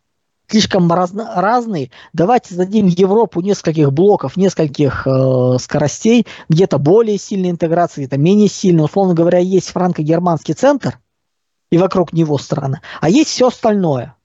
слишком 0.50 0.90
разно, 0.92 1.32
разные. 1.36 1.90
Давайте 2.12 2.54
зададим 2.54 2.86
Европу 2.86 3.40
нескольких 3.40 3.92
блоков, 3.92 4.36
нескольких 4.36 5.06
э, 5.06 5.56
скоростей, 5.60 6.26
где-то 6.48 6.78
более 6.78 7.18
сильная 7.18 7.50
интеграция, 7.50 8.02
где-то 8.02 8.18
менее 8.18 8.48
сильная. 8.48 8.84
Условно 8.84 9.14
говоря, 9.14 9.38
есть 9.38 9.70
франко-германский 9.70 10.54
центр, 10.54 10.98
и 11.70 11.78
вокруг 11.78 12.12
него 12.12 12.36
страны, 12.38 12.80
а 13.00 13.08
есть 13.08 13.30
все 13.30 13.46
остальное. 13.48 14.16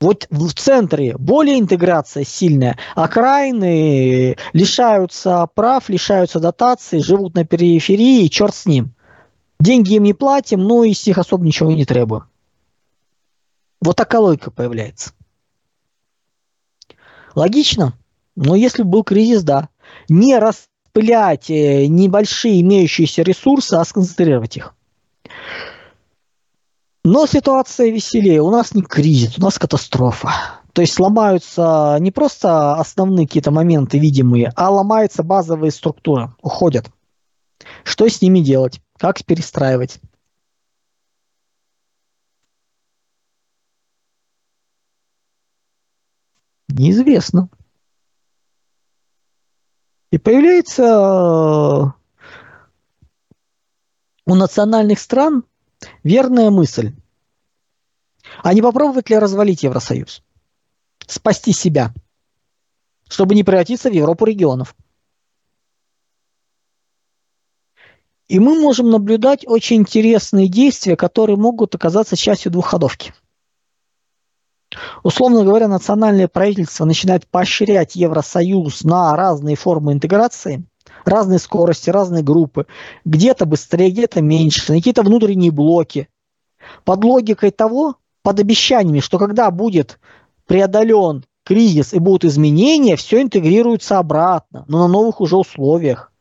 Вот 0.00 0.26
в 0.30 0.52
центре 0.52 1.16
более 1.16 1.58
интеграция 1.58 2.24
сильная, 2.24 2.76
окраины 2.94 4.36
лишаются 4.52 5.48
прав, 5.54 5.88
лишаются 5.88 6.38
дотаций, 6.38 7.02
живут 7.02 7.34
на 7.34 7.46
периферии, 7.46 8.28
черт 8.28 8.54
с 8.54 8.66
ним. 8.66 8.92
Деньги 9.58 9.94
им 9.94 10.02
не 10.02 10.12
платим, 10.12 10.60
ну 10.62 10.82
и 10.82 10.92
с 10.92 11.06
них 11.06 11.16
особо 11.16 11.46
ничего 11.46 11.72
не 11.72 11.86
требуем. 11.86 12.24
Вот 13.80 13.96
такая 13.96 14.20
логика 14.20 14.50
появляется. 14.50 15.12
Логично? 17.34 17.94
Но 18.34 18.54
если 18.54 18.82
был 18.82 19.02
кризис, 19.02 19.42
да. 19.42 19.70
Не 20.08 20.38
распылять 20.38 21.48
э, 21.48 21.86
небольшие 21.86 22.60
имеющиеся 22.60 23.22
ресурсы, 23.22 23.74
а 23.74 23.84
сконцентрировать 23.84 24.56
их. 24.58 24.74
Но 27.06 27.24
ситуация 27.26 27.92
веселее. 27.92 28.42
У 28.42 28.50
нас 28.50 28.74
не 28.74 28.82
кризис, 28.82 29.38
у 29.38 29.40
нас 29.40 29.60
катастрофа. 29.60 30.28
То 30.72 30.82
есть 30.82 30.98
ломаются 30.98 31.98
не 32.00 32.10
просто 32.10 32.74
основные 32.74 33.28
какие-то 33.28 33.52
моменты 33.52 34.00
видимые, 34.00 34.52
а 34.56 34.70
ломаются 34.70 35.22
базовые 35.22 35.70
структуры, 35.70 36.34
уходят. 36.42 36.90
Что 37.84 38.08
с 38.08 38.20
ними 38.20 38.40
делать? 38.40 38.80
Как 38.98 39.24
перестраивать? 39.24 40.00
Неизвестно. 46.66 47.48
И 50.10 50.18
появляется 50.18 50.82
э, 50.82 51.84
у 54.26 54.34
национальных 54.34 54.98
стран 54.98 55.44
верная 56.02 56.50
мысль. 56.50 56.92
А 58.42 58.52
не 58.54 58.62
попробовать 58.62 59.10
ли 59.10 59.18
развалить 59.18 59.62
Евросоюз? 59.62 60.22
Спасти 61.06 61.52
себя, 61.52 61.94
чтобы 63.08 63.34
не 63.34 63.44
превратиться 63.44 63.90
в 63.90 63.92
Европу 63.92 64.24
регионов. 64.24 64.74
И 68.28 68.40
мы 68.40 68.58
можем 68.58 68.90
наблюдать 68.90 69.46
очень 69.46 69.76
интересные 69.76 70.48
действия, 70.48 70.96
которые 70.96 71.36
могут 71.36 71.74
оказаться 71.76 72.16
частью 72.16 72.50
двухходовки. 72.50 73.14
Условно 75.04 75.44
говоря, 75.44 75.68
национальное 75.68 76.26
правительство 76.26 76.84
начинает 76.84 77.26
поощрять 77.28 77.94
Евросоюз 77.94 78.82
на 78.82 79.14
разные 79.14 79.54
формы 79.54 79.92
интеграции, 79.92 80.64
разные 81.06 81.38
скорости, 81.38 81.90
разные 81.90 82.22
группы, 82.22 82.66
где-то 83.04 83.46
быстрее, 83.46 83.90
где-то 83.90 84.22
меньше, 84.22 84.66
какие-то 84.66 85.02
внутренние 85.02 85.50
блоки. 85.50 86.08
Под 86.84 87.04
логикой 87.04 87.50
того, 87.50 87.96
под 88.22 88.40
обещаниями, 88.40 89.00
что 89.00 89.18
когда 89.18 89.50
будет 89.50 89.98
преодолен 90.46 91.24
кризис 91.44 91.92
и 91.92 91.98
будут 92.00 92.24
изменения, 92.24 92.96
все 92.96 93.22
интегрируется 93.22 93.98
обратно, 93.98 94.64
но 94.68 94.78
на 94.80 94.88
новых 94.88 95.20
уже 95.20 95.36
условиях. 95.36 96.12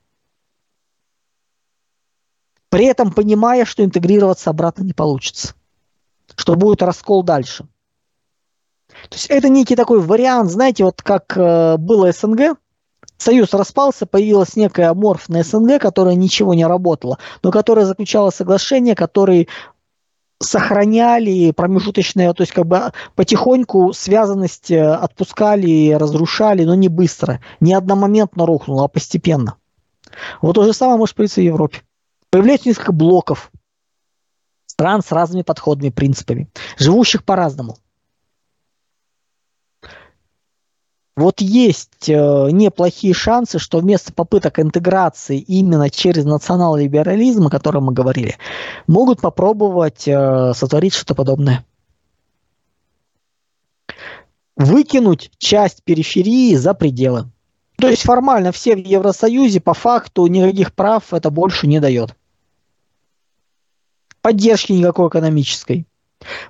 При 2.69 2.85
этом 2.85 3.11
понимая, 3.11 3.65
что 3.65 3.83
интегрироваться 3.83 4.49
обратно 4.49 4.83
не 4.83 4.93
получится, 4.93 5.55
что 6.35 6.55
будет 6.55 6.83
раскол 6.83 7.23
дальше. 7.23 7.65
То 9.09 9.15
есть 9.15 9.27
это 9.27 9.49
некий 9.49 9.75
такой 9.75 9.99
вариант, 9.99 10.51
знаете, 10.51 10.83
вот 10.83 11.01
как 11.01 11.35
э, 11.37 11.77
было 11.77 12.11
СНГ, 12.11 12.57
Союз 13.17 13.53
распался, 13.53 14.05
появилась 14.05 14.55
некая 14.55 14.89
аморфная 14.89 15.43
СНГ, 15.43 15.79
которая 15.79 16.15
ничего 16.15 16.53
не 16.53 16.65
работала, 16.65 17.17
но 17.43 17.51
которая 17.51 17.85
заключала 17.85 18.29
соглашения, 18.29 18.95
которые 18.95 19.47
сохраняли 20.41 21.51
промежуточные, 21.51 22.33
то 22.33 22.41
есть 22.41 22.51
как 22.51 22.65
бы 22.65 22.91
потихоньку 23.15 23.93
связанность 23.93 24.69
э, 24.69 24.83
отпускали, 24.83 25.91
разрушали, 25.91 26.65
но 26.65 26.75
не 26.75 26.89
быстро, 26.89 27.39
не 27.61 27.73
одномоментно 27.73 28.45
рухнуло, 28.45 28.85
а 28.85 28.87
постепенно. 28.89 29.55
Вот 30.41 30.53
то 30.53 30.63
же 30.63 30.73
самое 30.73 30.97
может 30.97 31.15
появиться 31.15 31.39
в 31.39 31.45
Европе. 31.45 31.81
Появляется 32.29 32.67
несколько 32.67 32.91
блоков, 32.91 33.49
стран 34.65 35.01
с 35.01 35.11
разными 35.11 35.43
подходами, 35.43 35.89
принципами, 35.89 36.49
живущих 36.77 37.23
по-разному. 37.23 37.77
Вот 41.15 41.39
есть 41.39 42.09
э, 42.09 42.49
неплохие 42.51 43.13
шансы, 43.13 43.57
что 43.57 43.79
вместо 43.79 44.11
попыток 44.11 44.59
интеграции 44.59 45.39
именно 45.39 45.89
через 45.89 46.25
национал-либерализм, 46.25 47.47
о 47.47 47.49
котором 47.49 47.85
мы 47.85 47.93
говорили, 47.93 48.35
могут 48.87 49.21
попробовать 49.21 50.07
э, 50.07 50.53
сотворить 50.53 50.93
что-то 50.93 51.15
подобное. 51.15 51.65
Выкинуть 54.57 55.31
часть 55.37 55.83
периферии 55.83 56.55
за 56.55 56.73
пределы. 56.73 57.29
То 57.77 57.89
есть 57.89 58.03
формально 58.03 58.51
все 58.51 58.75
в 58.75 58.79
Евросоюзе, 58.79 59.61
по 59.61 59.73
факту 59.73 60.27
никаких 60.27 60.73
прав 60.73 61.13
это 61.13 61.29
больше 61.29 61.67
не 61.67 61.79
дает. 61.79 62.13
Поддержки 64.21 64.73
никакой 64.73 65.07
экономической. 65.09 65.85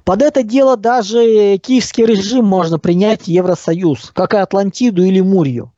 Под 0.03 0.21
это 0.21 0.43
дело 0.43 0.77
даже 0.77 1.57
киевский 1.57 2.05
режим 2.05 2.45
можно 2.45 2.79
принять 2.79 3.27
Евросоюз, 3.27 4.11
как 4.13 4.33
и 4.33 4.37
Атлантиду 4.37 5.03
или 5.03 5.19
Мурью. 5.19 5.73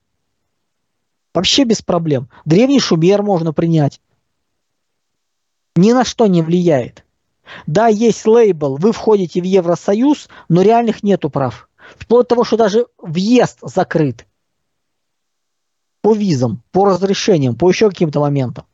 Вообще 1.33 1.63
без 1.63 1.81
проблем. 1.81 2.29
Древний 2.45 2.79
Шумер 2.79 3.21
можно 3.21 3.53
принять. 3.53 4.01
Ни 5.75 5.91
на 5.91 6.03
что 6.03 6.27
не 6.27 6.41
влияет. 6.41 7.05
Да, 7.65 7.87
есть 7.87 8.25
лейбл, 8.25 8.77
вы 8.77 8.91
входите 8.91 9.41
в 9.41 9.45
Евросоюз, 9.45 10.29
но 10.49 10.61
реальных 10.61 11.03
нету 11.03 11.29
прав. 11.29 11.69
Вплоть 11.95 12.25
до 12.25 12.29
того, 12.35 12.43
что 12.43 12.57
даже 12.57 12.87
въезд 12.97 13.59
закрыт. 13.61 14.25
По 16.01 16.13
визам, 16.13 16.63
по 16.71 16.85
разрешениям, 16.85 17.55
по 17.55 17.69
еще 17.69 17.89
каким-то 17.89 18.19
моментам. 18.19 18.65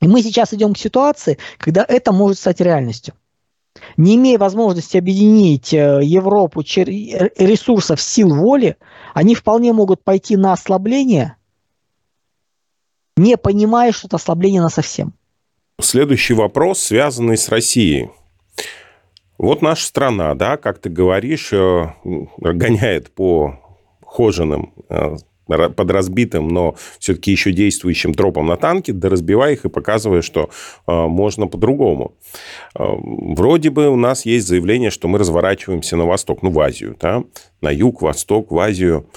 И 0.00 0.08
мы 0.08 0.22
сейчас 0.22 0.54
идем 0.54 0.74
к 0.74 0.78
ситуации, 0.78 1.38
когда 1.58 1.84
это 1.86 2.12
может 2.12 2.38
стать 2.38 2.60
реальностью 2.60 3.14
не 3.96 4.16
имея 4.16 4.38
возможности 4.38 4.96
объединить 4.96 5.72
э, 5.72 6.00
Европу 6.02 6.62
через 6.62 7.32
ресурсов 7.38 8.00
сил 8.00 8.34
воли, 8.34 8.76
они 9.14 9.34
вполне 9.34 9.72
могут 9.72 10.02
пойти 10.02 10.36
на 10.36 10.52
ослабление, 10.52 11.36
не 13.16 13.36
понимая, 13.36 13.92
что 13.92 14.06
это 14.06 14.16
ослабление 14.16 14.62
на 14.62 14.68
совсем. 14.68 15.14
Следующий 15.80 16.34
вопрос, 16.34 16.80
связанный 16.80 17.36
с 17.36 17.48
Россией. 17.48 18.10
Вот 19.38 19.62
наша 19.62 19.86
страна, 19.86 20.34
да, 20.34 20.56
как 20.56 20.80
ты 20.80 20.88
говоришь, 20.88 21.52
э, 21.52 21.94
гоняет 22.38 23.12
по 23.12 23.60
хоженым 24.04 24.72
э, 24.88 25.16
под 25.48 25.90
разбитым, 25.90 26.48
но 26.48 26.76
все-таки 26.98 27.30
еще 27.32 27.52
действующим 27.52 28.14
тропом 28.14 28.46
на 28.46 28.56
танке, 28.56 28.92
да 28.92 29.08
разбивая 29.08 29.54
их 29.54 29.64
и 29.64 29.68
показывая, 29.68 30.22
что 30.22 30.50
э, 30.86 30.92
можно 30.92 31.46
по-другому. 31.46 32.14
Э, 32.74 32.84
вроде 32.84 33.70
бы 33.70 33.88
у 33.88 33.96
нас 33.96 34.26
есть 34.26 34.46
заявление, 34.46 34.90
что 34.90 35.08
мы 35.08 35.18
разворачиваемся 35.18 35.96
на 35.96 36.04
восток, 36.04 36.42
ну, 36.42 36.50
в 36.50 36.60
Азию, 36.60 36.96
да, 37.00 37.24
на 37.60 37.70
юг, 37.70 38.02
восток, 38.02 38.52
в 38.52 38.58
Азию. 38.58 39.08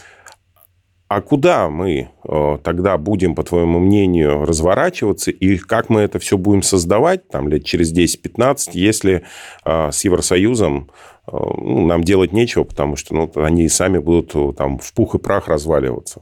А 1.10 1.20
куда 1.20 1.70
мы 1.70 2.10
э, 2.24 2.58
тогда 2.64 2.98
будем, 2.98 3.36
по 3.36 3.44
твоему 3.44 3.80
мнению, 3.80 4.46
разворачиваться 4.46 5.30
и 5.32 5.58
как 5.58 5.90
мы 5.90 6.02
это 6.02 6.20
все 6.20 6.38
будем 6.38 6.62
создавать 6.62 7.28
там 7.28 7.50
лет 7.50 7.66
через 7.66 7.94
10-15, 7.94 8.70
если 8.74 9.24
с 9.66 10.06
Евросоюзом 10.06 10.90
ну, 11.28 11.86
нам 11.86 12.04
делать 12.04 12.34
нечего, 12.34 12.64
потому 12.64 12.96
что 12.96 13.14
ну, 13.14 13.32
они 13.36 13.68
сами 13.70 14.00
будут 14.00 14.36
э, 14.36 14.54
там 14.58 14.80
в 14.80 14.94
пух 14.94 15.16
и 15.16 15.20
прах 15.20 15.48
разваливаться. 15.48 16.22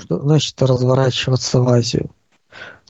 Что 0.00 0.20
значит 0.20 0.60
разворачиваться 0.62 1.60
в 1.60 1.68
Азию? 1.68 2.10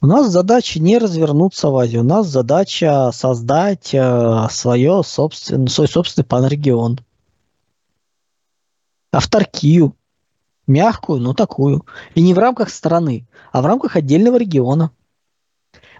У 0.00 0.06
нас 0.06 0.30
задача 0.30 0.80
не 0.80 0.98
развернуться 0.98 1.70
в 1.70 1.76
Азию, 1.76 2.02
у 2.02 2.04
нас 2.04 2.26
задача 2.28 3.10
создать 3.12 3.92
э, 3.92 4.46
свое 4.50 5.02
собственное, 5.04 5.68
свой 5.68 5.88
собственный 5.88 6.24
панрегион. 6.24 7.00
Авторкию. 9.10 9.94
Мягкую, 10.66 11.22
но 11.22 11.32
такую. 11.32 11.86
И 12.14 12.20
не 12.20 12.34
в 12.34 12.38
рамках 12.38 12.68
страны, 12.68 13.26
а 13.52 13.62
в 13.62 13.66
рамках 13.66 13.96
отдельного 13.96 14.36
региона. 14.36 14.90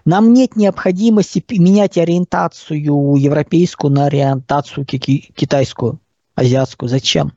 Нам 0.09 0.33
нет 0.33 0.55
необходимости 0.55 1.45
менять 1.51 1.95
ориентацию 1.95 2.81
европейскую 3.15 3.93
на 3.93 4.05
ориентацию 4.05 4.83
китайскую, 4.83 5.99
азиатскую. 6.33 6.89
Зачем? 6.89 7.33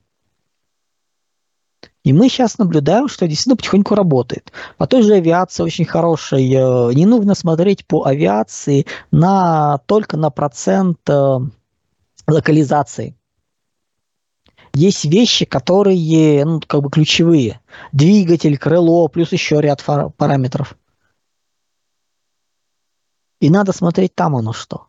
И 2.02 2.14
мы 2.14 2.30
сейчас 2.30 2.56
наблюдаем, 2.56 3.08
что 3.08 3.28
действительно 3.28 3.56
потихоньку 3.56 3.94
работает. 3.94 4.54
По 4.78 4.86
той 4.86 5.02
же 5.02 5.12
авиации 5.12 5.62
очень 5.62 5.84
хорошей. 5.84 6.50
Э, 6.50 6.94
не 6.94 7.04
нужно 7.04 7.34
смотреть 7.34 7.86
по 7.86 8.06
авиации 8.06 8.86
на, 9.10 9.76
только 9.84 10.16
на 10.16 10.30
процент 10.30 10.98
э, 11.10 11.40
локализации. 12.26 13.14
Есть 14.72 15.04
вещи, 15.04 15.44
которые 15.44 16.46
ну, 16.46 16.58
как 16.66 16.80
бы 16.80 16.88
ключевые. 16.88 17.60
Двигатель, 17.92 18.56
крыло, 18.56 19.08
плюс 19.08 19.30
еще 19.30 19.60
ряд 19.60 19.84
параметров. 20.16 20.74
И 23.42 23.50
надо 23.50 23.72
смотреть 23.72 24.14
там 24.14 24.36
оно 24.36 24.52
что. 24.52 24.86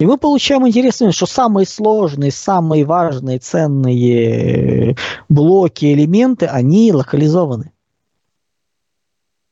И 0.00 0.04
мы 0.04 0.18
получаем 0.18 0.66
интересное, 0.66 1.12
что 1.12 1.26
самые 1.26 1.64
сложные, 1.64 2.32
самые 2.32 2.84
важные, 2.84 3.38
ценные 3.38 4.96
блоки, 5.28 5.94
элементы, 5.94 6.46
они 6.46 6.92
локализованы. 6.92 7.70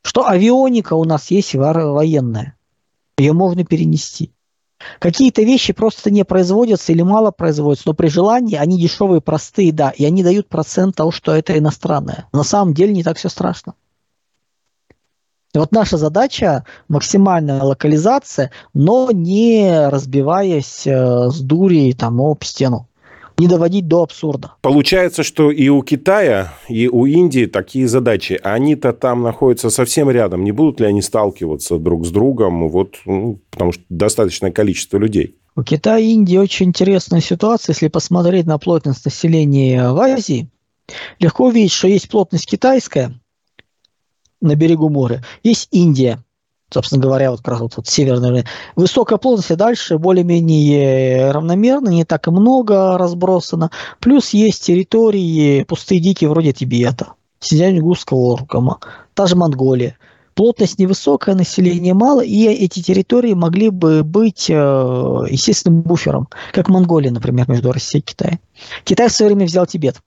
Что 0.03 0.27
авионика 0.27 0.95
у 0.95 1.05
нас 1.05 1.31
есть 1.31 1.55
военная. 1.55 2.57
Ее 3.17 3.33
можно 3.33 3.65
перенести. 3.65 4.33
Какие-то 4.99 5.43
вещи 5.43 5.73
просто 5.73 6.11
не 6.11 6.25
производятся 6.25 6.91
или 6.91 7.03
мало 7.03 7.31
производятся, 7.31 7.91
но 7.91 7.95
при 7.95 8.09
желании 8.09 8.57
они 8.57 8.77
дешевые, 8.77 9.21
простые, 9.21 9.73
да, 9.73 9.91
и 9.91 10.05
они 10.05 10.25
дают 10.25 10.49
процент 10.49 10.97
того, 10.97 11.13
что 11.13 11.33
это 11.33 11.57
иностранное. 11.57 12.27
На 12.33 12.43
самом 12.43 12.75
деле 12.75 12.93
не 12.93 13.05
так 13.05 13.19
все 13.19 13.29
страшно. 13.29 13.75
И 15.55 15.59
вот 15.59 15.71
наша 15.73 15.97
задача 15.97 16.65
максимальная 16.89 17.63
локализация, 17.63 18.51
но 18.73 19.11
не 19.13 19.89
разбиваясь 19.89 20.87
э, 20.87 21.31
с 21.31 21.41
дури 21.41 21.93
там 21.93 22.21
об 22.21 22.43
стену 22.43 22.89
не 23.39 23.49
доводить 23.49 23.89
до 23.89 24.03
абсурда. 24.03 24.53
Получается, 24.63 25.23
что 25.23 25.51
и 25.51 25.69
у 25.69 25.83
Китая, 25.83 26.55
и 26.69 26.89
у 26.89 27.05
Индии 27.05 27.47
такие 27.47 27.89
задачи. 27.89 28.39
Они-то 28.43 28.93
там 28.93 29.23
находятся 29.23 29.71
совсем 29.71 30.11
рядом. 30.11 30.45
Не 30.45 30.53
будут 30.53 30.81
ли 30.81 30.87
они 30.87 31.03
сталкиваться 31.03 31.79
друг 31.79 32.07
с 32.07 32.11
другом? 32.11 32.69
Вот, 32.69 32.95
ну, 33.07 33.41
потому 33.51 33.73
что 33.73 33.83
достаточное 33.89 34.53
количество 34.53 34.99
людей. 34.99 35.37
У 35.57 35.63
Китая 35.63 35.99
и 35.99 36.13
Индии 36.13 36.37
очень 36.37 36.67
интересная 36.67 37.21
ситуация. 37.21 37.73
Если 37.73 37.89
посмотреть 37.89 38.47
на 38.47 38.59
плотность 38.59 39.05
населения 39.05 39.91
в 39.91 40.01
Азии, 40.01 40.49
легко 41.19 41.47
увидеть, 41.47 41.73
что 41.73 41.89
есть 41.89 42.09
плотность 42.09 42.47
китайская, 42.47 43.15
на 44.45 44.55
берегу 44.55 44.89
моря. 44.89 45.25
Есть 45.43 45.69
Индия, 45.73 46.23
собственно 46.71 47.01
говоря, 47.01 47.31
вот 47.31 47.41
как 47.41 47.49
раз 47.49 47.61
вот, 47.61 47.77
вот 47.77 47.87
северная. 47.87 48.45
Высокая 48.77 49.19
плотность 49.19 49.51
и 49.51 49.57
дальше 49.57 49.99
более-менее 49.99 51.31
равномерно, 51.31 51.89
не 51.89 52.05
так 52.05 52.27
и 52.27 52.31
много 52.31 52.99
разбросано. 52.99 53.71
Плюс 54.01 54.31
есть 54.31 54.65
территории 54.65 55.63
пустые 55.65 56.01
дикие 56.01 56.31
вроде 56.31 56.53
Тибета, 56.53 57.15
Синьцзянь-Гусского 57.41 58.17
округа, 58.17 58.79
та 59.15 59.27
же 59.27 59.37
Монголия. 59.37 59.97
Плотность 60.35 60.81
невысокая, 60.81 61.37
население 61.37 61.95
мало, 61.95 62.21
и 62.21 62.47
эти 62.47 62.83
территории 62.83 63.35
могли 63.35 63.71
бы 63.71 64.03
быть 64.03 64.51
э, 64.51 64.53
естественным 65.31 65.83
буфером, 65.83 66.29
как 66.53 66.69
Монголия, 66.69 67.13
например, 67.13 67.49
между 67.49 67.71
Россией 67.71 68.03
и 68.03 68.05
Китаем. 68.05 68.41
Китай 68.83 69.09
в 69.09 69.13
свое 69.13 69.29
время 69.33 69.47
взял 69.47 69.65
Тибет. 69.65 70.01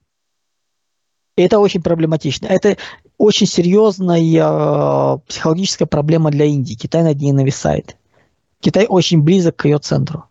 Это 1.44 1.60
очень 1.60 1.82
проблематично. 1.82 2.46
Это 2.46 2.76
очень 3.16 3.46
серьезная 3.46 4.20
э, 4.20 5.18
психологическая 5.28 5.86
проблема 5.86 6.30
для 6.30 6.46
Индии. 6.46 6.74
Китай 6.74 7.02
над 7.02 7.20
ней 7.20 7.32
нависает. 7.32 7.96
Китай 8.60 8.86
очень 8.88 9.22
близок 9.22 9.56
к 9.56 9.64
ее 9.66 9.78
центру. 9.78 10.24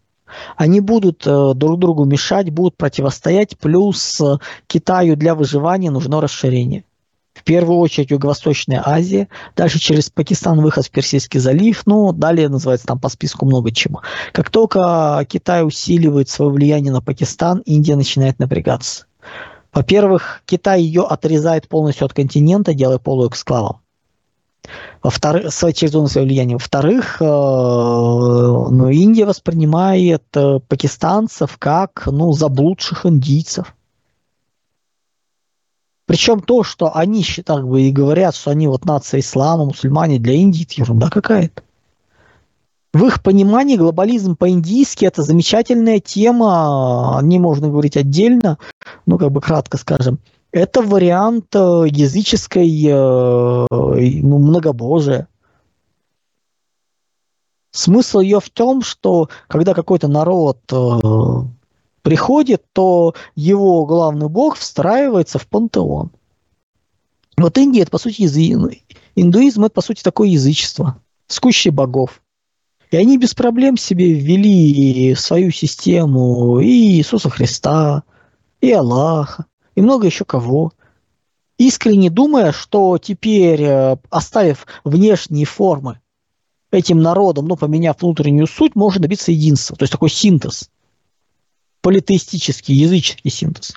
Они 0.57 0.81
будут 0.81 1.25
э, 1.25 1.53
друг 1.55 1.79
другу 1.79 2.03
мешать, 2.03 2.49
будут 2.49 2.75
противостоять, 2.75 3.57
плюс 3.57 4.19
э, 4.19 4.37
Китаю 4.67 5.15
для 5.15 5.33
выживания 5.33 5.91
нужно 5.91 6.19
расширение. 6.19 6.83
В 7.33 7.43
первую 7.43 7.77
очередь 7.79 8.11
Юго-Восточная 8.11 8.81
Азия, 8.83 9.29
дальше 9.55 9.79
через 9.79 10.09
Пакистан 10.09 10.59
выход 10.59 10.87
в 10.87 10.91
Персидский 10.91 11.39
залив, 11.39 11.83
ну, 11.85 12.11
далее 12.11 12.49
называется 12.49 12.87
там 12.87 12.99
по 12.99 13.07
списку 13.07 13.45
много 13.45 13.71
чего. 13.71 14.01
Как 14.33 14.49
только 14.49 15.25
Китай 15.29 15.65
усиливает 15.65 16.27
свое 16.29 16.51
влияние 16.51 16.91
на 16.91 16.99
Пакистан, 16.99 17.59
Индия 17.59 17.95
начинает 17.95 18.39
напрягаться. 18.39 19.05
Во-первых, 19.77 20.41
Китай 20.47 20.81
ее 20.81 21.03
отрезает 21.03 21.67
полностью 21.67 22.05
от 22.05 22.13
континента, 22.13 22.73
делая 22.73 22.97
полуэксклавом. 22.97 23.81
Во-вторых, 25.03 25.53
через 25.75 25.91
зону 25.91 26.07
своего 26.07 26.27
влияния. 26.27 26.55
Во-вторых, 26.55 27.21
э, 27.21 27.23
ну, 27.23 28.89
Индия 28.89 29.25
воспринимает 29.25 30.23
э, 30.33 30.61
пакистанцев 30.67 31.57
как 31.59 32.07
ну, 32.07 32.33
заблудших 32.33 33.05
индийцев. 33.05 33.75
Причем 36.07 36.39
то, 36.39 36.63
что 36.63 36.95
они 36.95 37.21
считают 37.21 37.67
и 37.77 37.91
говорят, 37.91 38.35
что 38.35 38.49
они 38.49 38.67
вот 38.67 38.83
нация 38.83 39.19
ислама, 39.19 39.65
мусульмане, 39.65 40.17
для 40.17 40.33
Индии 40.33 40.63
это 40.63 40.81
ерунда 40.81 41.11
какая-то. 41.11 41.61
В 42.97 43.05
их 43.05 43.21
понимании 43.21 43.77
глобализм 43.77 44.35
по-индийски– 44.35 45.05
это 45.05 45.21
замечательная 45.21 45.99
тема, 45.99 47.19
о 47.19 47.21
ней 47.21 47.37
можно 47.37 47.69
говорить 47.69 47.95
отдельно, 47.95 48.57
ну, 49.05 49.19
как 49.19 49.31
бы 49.31 49.39
кратко 49.39 49.77
скажем. 49.77 50.17
Это 50.51 50.81
вариант 50.81 51.55
э, 51.55 51.83
языческой 51.85 52.67
э, 52.87 53.67
ну, 53.69 54.39
многобожия. 54.39 55.27
Смысл 57.69 58.21
ее 58.21 58.39
в 58.39 58.49
том, 58.49 58.81
что 58.81 59.29
когда 59.47 59.75
какой-то 59.75 60.07
народ 60.07 60.57
э, 60.71 60.99
приходит, 62.01 62.63
то 62.73 63.13
его 63.35 63.85
главный 63.85 64.27
бог 64.27 64.55
встраивается 64.55 65.37
в 65.37 65.45
пантеон. 65.45 66.09
Вот 67.37 67.59
Индия– 67.59 67.81
это, 67.83 67.91
по 67.91 67.99
сути, 67.99 68.23
язы... 68.23 68.81
индуизм– 69.13 69.63
это, 69.65 69.73
по 69.75 69.81
сути, 69.81 70.01
такое 70.01 70.29
язычество 70.29 70.99
с 71.27 71.39
кучей 71.39 71.69
богов. 71.69 72.23
И 72.89 72.95
они 72.95 73.17
без 73.17 73.33
проблем 73.33 73.77
себе 73.77 74.13
ввели 74.13 75.13
свою 75.15 75.51
систему 75.51 76.59
и 76.59 76.97
Иисуса 76.97 77.29
Христа, 77.29 78.03
и 78.61 78.71
Аллаха, 78.71 79.45
и 79.75 79.81
много 79.81 80.07
еще 80.07 80.23
кого. 80.23 80.71
Искренне 81.57 82.09
думая, 82.09 82.51
что 82.51 82.97
теперь, 82.97 83.61
э, 83.61 83.97
оставив 84.09 84.65
внешние 84.83 85.45
формы 85.45 85.99
этим 86.71 86.99
народом, 87.01 87.47
но 87.47 87.55
поменяв 87.55 88.01
внутреннюю 88.01 88.47
суть, 88.47 88.75
можно 88.75 89.01
добиться 89.01 89.31
единства. 89.31 89.75
То 89.75 89.83
есть 89.83 89.91
такой 89.91 90.09
синтез. 90.09 90.69
Политеистический, 91.81 92.75
языческий 92.75 93.31
синтез. 93.31 93.75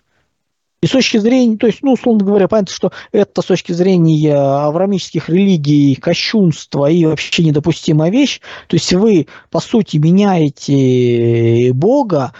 И 0.82 0.86
с 0.86 0.90
точки 0.90 1.18
зрения, 1.18 1.58
то 1.58 1.66
есть, 1.66 1.82
ну, 1.82 1.92
условно 1.92 2.24
говоря, 2.24 2.48
понятно, 2.48 2.72
что 2.72 2.90
это 3.12 3.42
с 3.42 3.46
точки 3.46 3.72
зрения 3.72 4.34
аврамических 4.34 5.28
религий, 5.28 5.94
кощунство 5.94 6.90
и 6.90 7.04
вообще 7.04 7.44
недопустимая 7.44 8.10
вещь. 8.10 8.40
То 8.66 8.76
есть 8.76 8.90
вы, 8.94 9.26
по 9.50 9.60
сути, 9.60 9.98
меняете 9.98 11.74
Бога, 11.74 12.32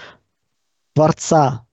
Творца, 0.94 1.66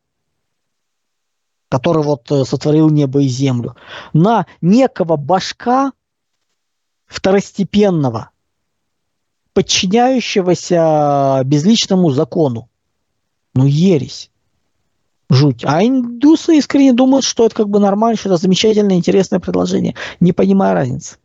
который 1.70 2.04
вот 2.04 2.30
э, 2.32 2.44
сотворил 2.44 2.90
небо 2.90 3.22
и 3.22 3.28
землю, 3.28 3.78
на 4.12 4.46
некого 4.60 5.16
башка 5.16 5.94
второстепенного, 7.06 8.32
подчиняющегося 9.54 11.42
безличному 11.46 12.12
закону. 12.12 12.70
Ну, 13.54 13.66
ересь 13.66 14.32
жуть. 15.30 15.64
А 15.66 15.84
индусы 15.84 16.58
искренне 16.58 16.94
думают, 16.94 17.26
что 17.26 17.46
это 17.46 17.56
как 17.56 17.70
бы 17.70 17.80
нормально, 17.80 18.18
что 18.18 18.30
это 18.30 18.38
замечательное, 18.38 18.98
интересное 18.98 19.40
предложение, 19.40 19.96
не 20.20 20.32
понимая 20.32 20.74
разницы. 20.74 21.18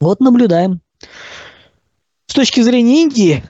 Вот 0.00 0.20
наблюдаем. 0.20 0.80
С 2.26 2.34
точки 2.34 2.60
зрения 2.60 3.02
Индии, 3.02 3.44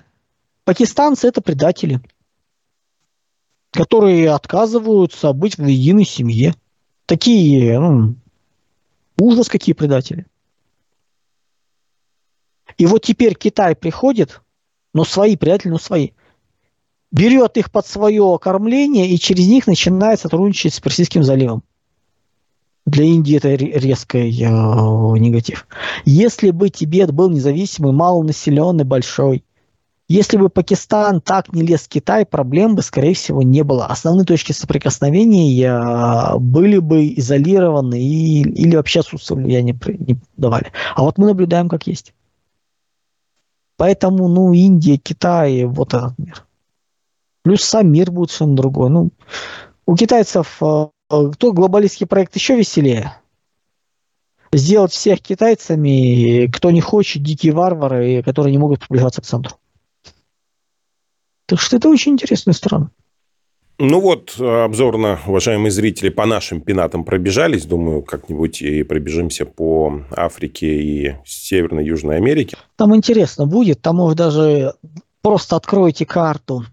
пакистанцы 0.65 1.27
это 1.27 1.41
предатели, 1.41 2.01
которые 3.71 4.31
отказываются 4.31 5.33
быть 5.33 5.57
в 5.57 5.67
единой 5.67 6.05
семье. 6.05 6.55
Такие, 7.07 7.79
ну, 7.79 8.17
ужас 9.19 9.49
какие 9.49 9.75
предатели. 9.75 10.27
И 12.77 12.87
вот 12.87 13.03
теперь 13.03 13.35
Китай 13.35 13.77
приходит, 13.77 14.43
но 14.93 15.05
свои 15.05 15.37
предатели, 15.37 15.71
но 15.71 15.79
свои– 15.79 16.11
берет 17.14 17.57
их 17.57 17.70
под 17.70 17.87
свое 17.87 18.38
кормление 18.42 19.09
и 19.09 19.18
через 19.18 19.46
них 19.46 19.68
начинает 19.68 20.20
сотрудничать 20.20 20.74
с 20.74 20.81
Персидским 20.81 21.22
заливом. 21.22 21.62
Для 22.87 23.05
Индии 23.05 23.37
это 23.37 23.55
резкий 23.55 24.42
э, 24.42 24.48
негатив. 25.18 25.66
Если 26.05 26.50
бы 26.50 26.68
Тибет 26.68 27.12
был 27.12 27.31
независимый, 27.31 27.92
малонаселенный, 27.92 28.85
большой, 28.85 29.44
если 30.09 30.37
бы 30.37 30.50
Пакистан 30.50 31.22
так 31.22 31.50
не 31.55 31.62
лез 31.62 31.83
в 31.83 31.88
Китай, 31.88 32.27
проблем 32.27 32.74
бы, 32.74 32.83
скорее 32.83 33.14
всего, 33.14 33.42
не 33.42 33.62
было. 33.62 33.87
Основные 33.87 34.27
точки 34.27 34.53
соприкосновения 34.53 35.70
э, 35.70 36.38
были 36.38 36.79
бы 36.79 37.07
изолированы 37.16 38.03
и, 38.03 38.42
или 38.42 38.74
вообще 38.74 39.00
отсутствовали, 39.00 39.53
я 39.53 39.62
не, 39.62 39.79
не 40.00 40.18
давали. 40.37 40.72
А 40.94 41.03
вот 41.03 41.16
мы 41.16 41.27
наблюдаем, 41.27 41.68
как 41.68 41.87
есть. 41.87 42.12
Поэтому, 43.77 44.29
ну, 44.29 44.53
Индия, 44.53 44.96
Китай, 44.96 45.64
вот 45.64 45.94
этот 45.94 46.18
мир. 46.18 46.44
Плюс 47.45 47.63
сам 47.63 47.93
мир 47.93 48.11
будет 48.11 48.31
совершенно 48.31 48.57
другой. 48.57 48.91
Ну, 48.91 49.11
у 49.87 49.97
китайцев 49.97 50.63
э, 50.63 50.87
кто 51.09 51.53
глобалистский 51.53 52.07
проект 52.07 52.35
еще 52.35 52.57
веселее? 52.57 53.15
Сделать 54.53 54.93
всех 54.93 55.21
китайцами, 55.21 56.47
кто 56.51 56.71
не 56.71 56.81
хочет, 56.81 57.23
дикие 57.23 57.53
варвары, 57.53 58.23
которые 58.23 58.53
не 58.53 58.59
могут 58.59 58.81
приближаться 58.81 59.21
к 59.21 59.27
центру. 59.27 59.57
Так 61.47 61.61
что 61.61 61.77
это 61.77 61.91
очень 61.91 62.13
интересная 62.13 62.55
сторона. 62.55 62.91
Ну 63.79 64.01
вот, 64.01 64.39
обзорно, 64.39 65.19
уважаемые 65.27 65.73
зрители, 65.73 66.09
по 66.09 66.25
нашим 66.25 66.61
пенатам 66.61 67.05
пробежались. 67.05 67.67
Думаю, 67.67 68.03
как-нибудь 68.03 68.63
и 68.63 68.85
пробежимся 68.85 69.45
по 69.45 70.01
Африке 70.13 70.81
и 70.81 71.17
Северной 71.27 71.85
Южной 71.85 72.17
Америке. 72.17 72.57
Там 72.77 72.95
интересно 72.95 73.47
будет. 73.47 73.83
Там 73.83 73.97
может 73.97 74.17
даже 74.17 74.75
просто 75.21 75.57
откройте 75.57 76.07
карту 76.07 76.65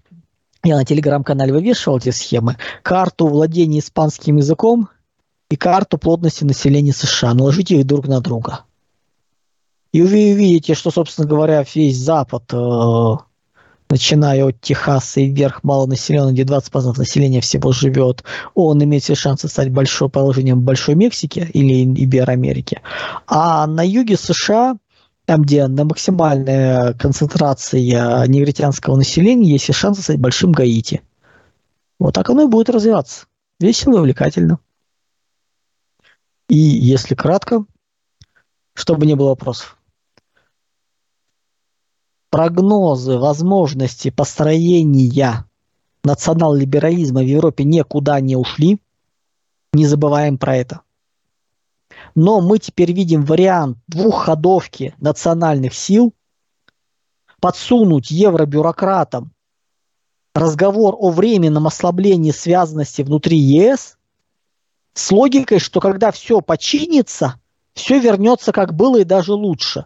я 0.63 0.75
на 0.75 0.85
телеграм-канале 0.85 1.53
вывешивал 1.53 1.97
эти 1.97 2.09
схемы, 2.09 2.57
карту 2.83 3.27
владения 3.27 3.79
испанским 3.79 4.37
языком 4.37 4.89
и 5.49 5.55
карту 5.55 5.97
плотности 5.97 6.43
населения 6.43 6.93
США. 6.93 7.33
Наложите 7.33 7.79
их 7.79 7.85
друг 7.85 8.07
на 8.07 8.21
друга. 8.21 8.61
И 9.91 10.01
вы 10.01 10.33
увидите, 10.33 10.73
что, 10.73 10.91
собственно 10.91 11.27
говоря, 11.27 11.65
весь 11.75 11.97
Запад, 11.97 12.43
э, 12.53 13.15
начиная 13.89 14.45
от 14.45 14.61
Техаса 14.61 15.19
и 15.19 15.27
вверх, 15.27 15.63
малонаселенный, 15.63 16.31
где 16.31 16.43
20% 16.43 16.97
населения 16.97 17.41
всего 17.41 17.73
живет, 17.73 18.23
он 18.55 18.81
имеет 18.83 19.03
все 19.03 19.15
шансы 19.15 19.49
стать 19.49 19.69
большой 19.69 20.09
положением 20.09 20.61
Большой 20.61 20.95
Мексики 20.95 21.49
или 21.53 21.83
Ибероамерики. 21.83 22.81
А 23.27 23.67
на 23.67 23.85
юге 23.85 24.15
США 24.15 24.77
там, 25.31 25.43
где 25.43 25.65
на 25.67 25.85
максимальная 25.85 26.93
концентрация 26.95 28.27
негритянского 28.27 28.97
населения, 28.97 29.49
есть 29.49 29.73
шансы 29.73 30.01
стать 30.01 30.19
большим 30.19 30.51
Гаити. 30.51 31.03
Вот 31.99 32.15
так 32.15 32.29
оно 32.29 32.41
и 32.41 32.47
будет 32.47 32.69
развиваться. 32.69 33.27
Весело 33.57 33.95
и 33.95 33.99
увлекательно. 33.99 34.59
И 36.49 36.57
если 36.57 37.15
кратко, 37.15 37.63
чтобы 38.73 39.05
не 39.05 39.15
было 39.15 39.29
вопросов. 39.29 39.77
Прогнозы 42.29 43.17
возможности 43.17 44.09
построения 44.09 45.45
национал-либерализма 46.03 47.21
в 47.21 47.25
Европе 47.25 47.63
никуда 47.63 48.19
не 48.19 48.35
ушли. 48.35 48.81
Не 49.71 49.87
забываем 49.87 50.37
про 50.37 50.57
это. 50.57 50.81
Но 52.15 52.41
мы 52.41 52.59
теперь 52.59 52.91
видим 52.91 53.23
вариант 53.23 53.77
двухходовки 53.87 54.95
национальных 54.99 55.73
сил, 55.73 56.13
подсунуть 57.39 58.11
евробюрократам 58.11 59.31
разговор 60.33 60.95
о 60.97 61.09
временном 61.09 61.67
ослаблении 61.67 62.31
связанности 62.31 63.01
внутри 63.01 63.37
ЕС 63.37 63.97
с 64.93 65.11
логикой, 65.11 65.59
что 65.59 65.79
когда 65.79 66.11
все 66.11 66.41
починится, 66.41 67.39
все 67.73 67.99
вернется 67.99 68.51
как 68.51 68.73
было 68.73 68.99
и 68.99 69.03
даже 69.03 69.33
лучше. 69.33 69.85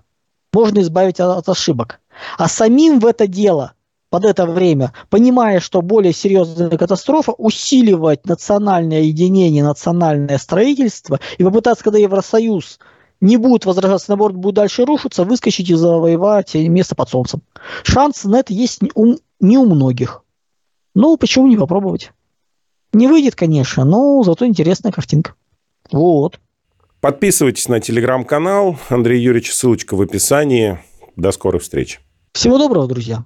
Можно 0.51 0.79
избавить 0.79 1.19
от 1.19 1.47
ошибок. 1.47 1.99
А 2.38 2.47
самим 2.47 2.99
в 2.99 3.05
это 3.05 3.27
дело 3.27 3.74
под 4.15 4.23
это 4.23 4.45
время, 4.45 4.93
понимая, 5.10 5.60
что 5.60 5.82
более 5.82 6.13
серьезная 6.13 6.69
катастрофа, 6.69 7.34
усиливать 7.34 8.25
национальное 8.25 9.01
единение, 9.01 9.62
национальное 9.62 10.38
строительство 10.38 11.19
и 11.38 11.43
попытаться, 11.43 11.84
когда 11.84 11.99
Евросоюз 11.99 12.80
не 13.19 13.36
будет 13.36 13.65
возражаться, 13.65 14.12
наоборот, 14.12 14.38
будет 14.38 14.56
дальше 14.56 14.86
рушиться, 14.86 15.25
выскочить 15.25 15.69
и 15.69 15.73
завоевать 15.73 16.56
место 16.56 16.95
под 16.95 17.10
солнцем. 17.10 17.41
Шансы 17.84 18.30
на 18.30 18.39
это 18.39 18.54
есть 18.54 18.82
не 18.82 18.89
у, 18.95 19.17
не 19.41 19.58
у 19.58 19.65
многих. 19.65 20.23
Ну, 20.93 21.17
почему 21.17 21.47
не 21.47 21.58
попробовать? 21.58 22.13
Не 22.93 23.08
выйдет, 23.10 23.36
конечно, 23.36 23.84
но 23.84 24.23
зато 24.23 24.45
интересная 24.45 24.93
картинка. 24.93 25.34
Вот. 25.91 26.39
Подписывайтесь 27.01 27.67
на 27.67 27.82
телеграм-канал. 27.82 28.78
Андрей 28.88 29.21
Юрьевич, 29.21 29.54
ссылочка 29.54 29.97
в 29.97 30.01
описании. 30.01 30.80
До 31.17 31.34
скорых 31.34 31.63
встреч. 31.63 31.99
Всего 32.32 32.58
доброго, 32.58 32.88
друзья. 32.88 33.25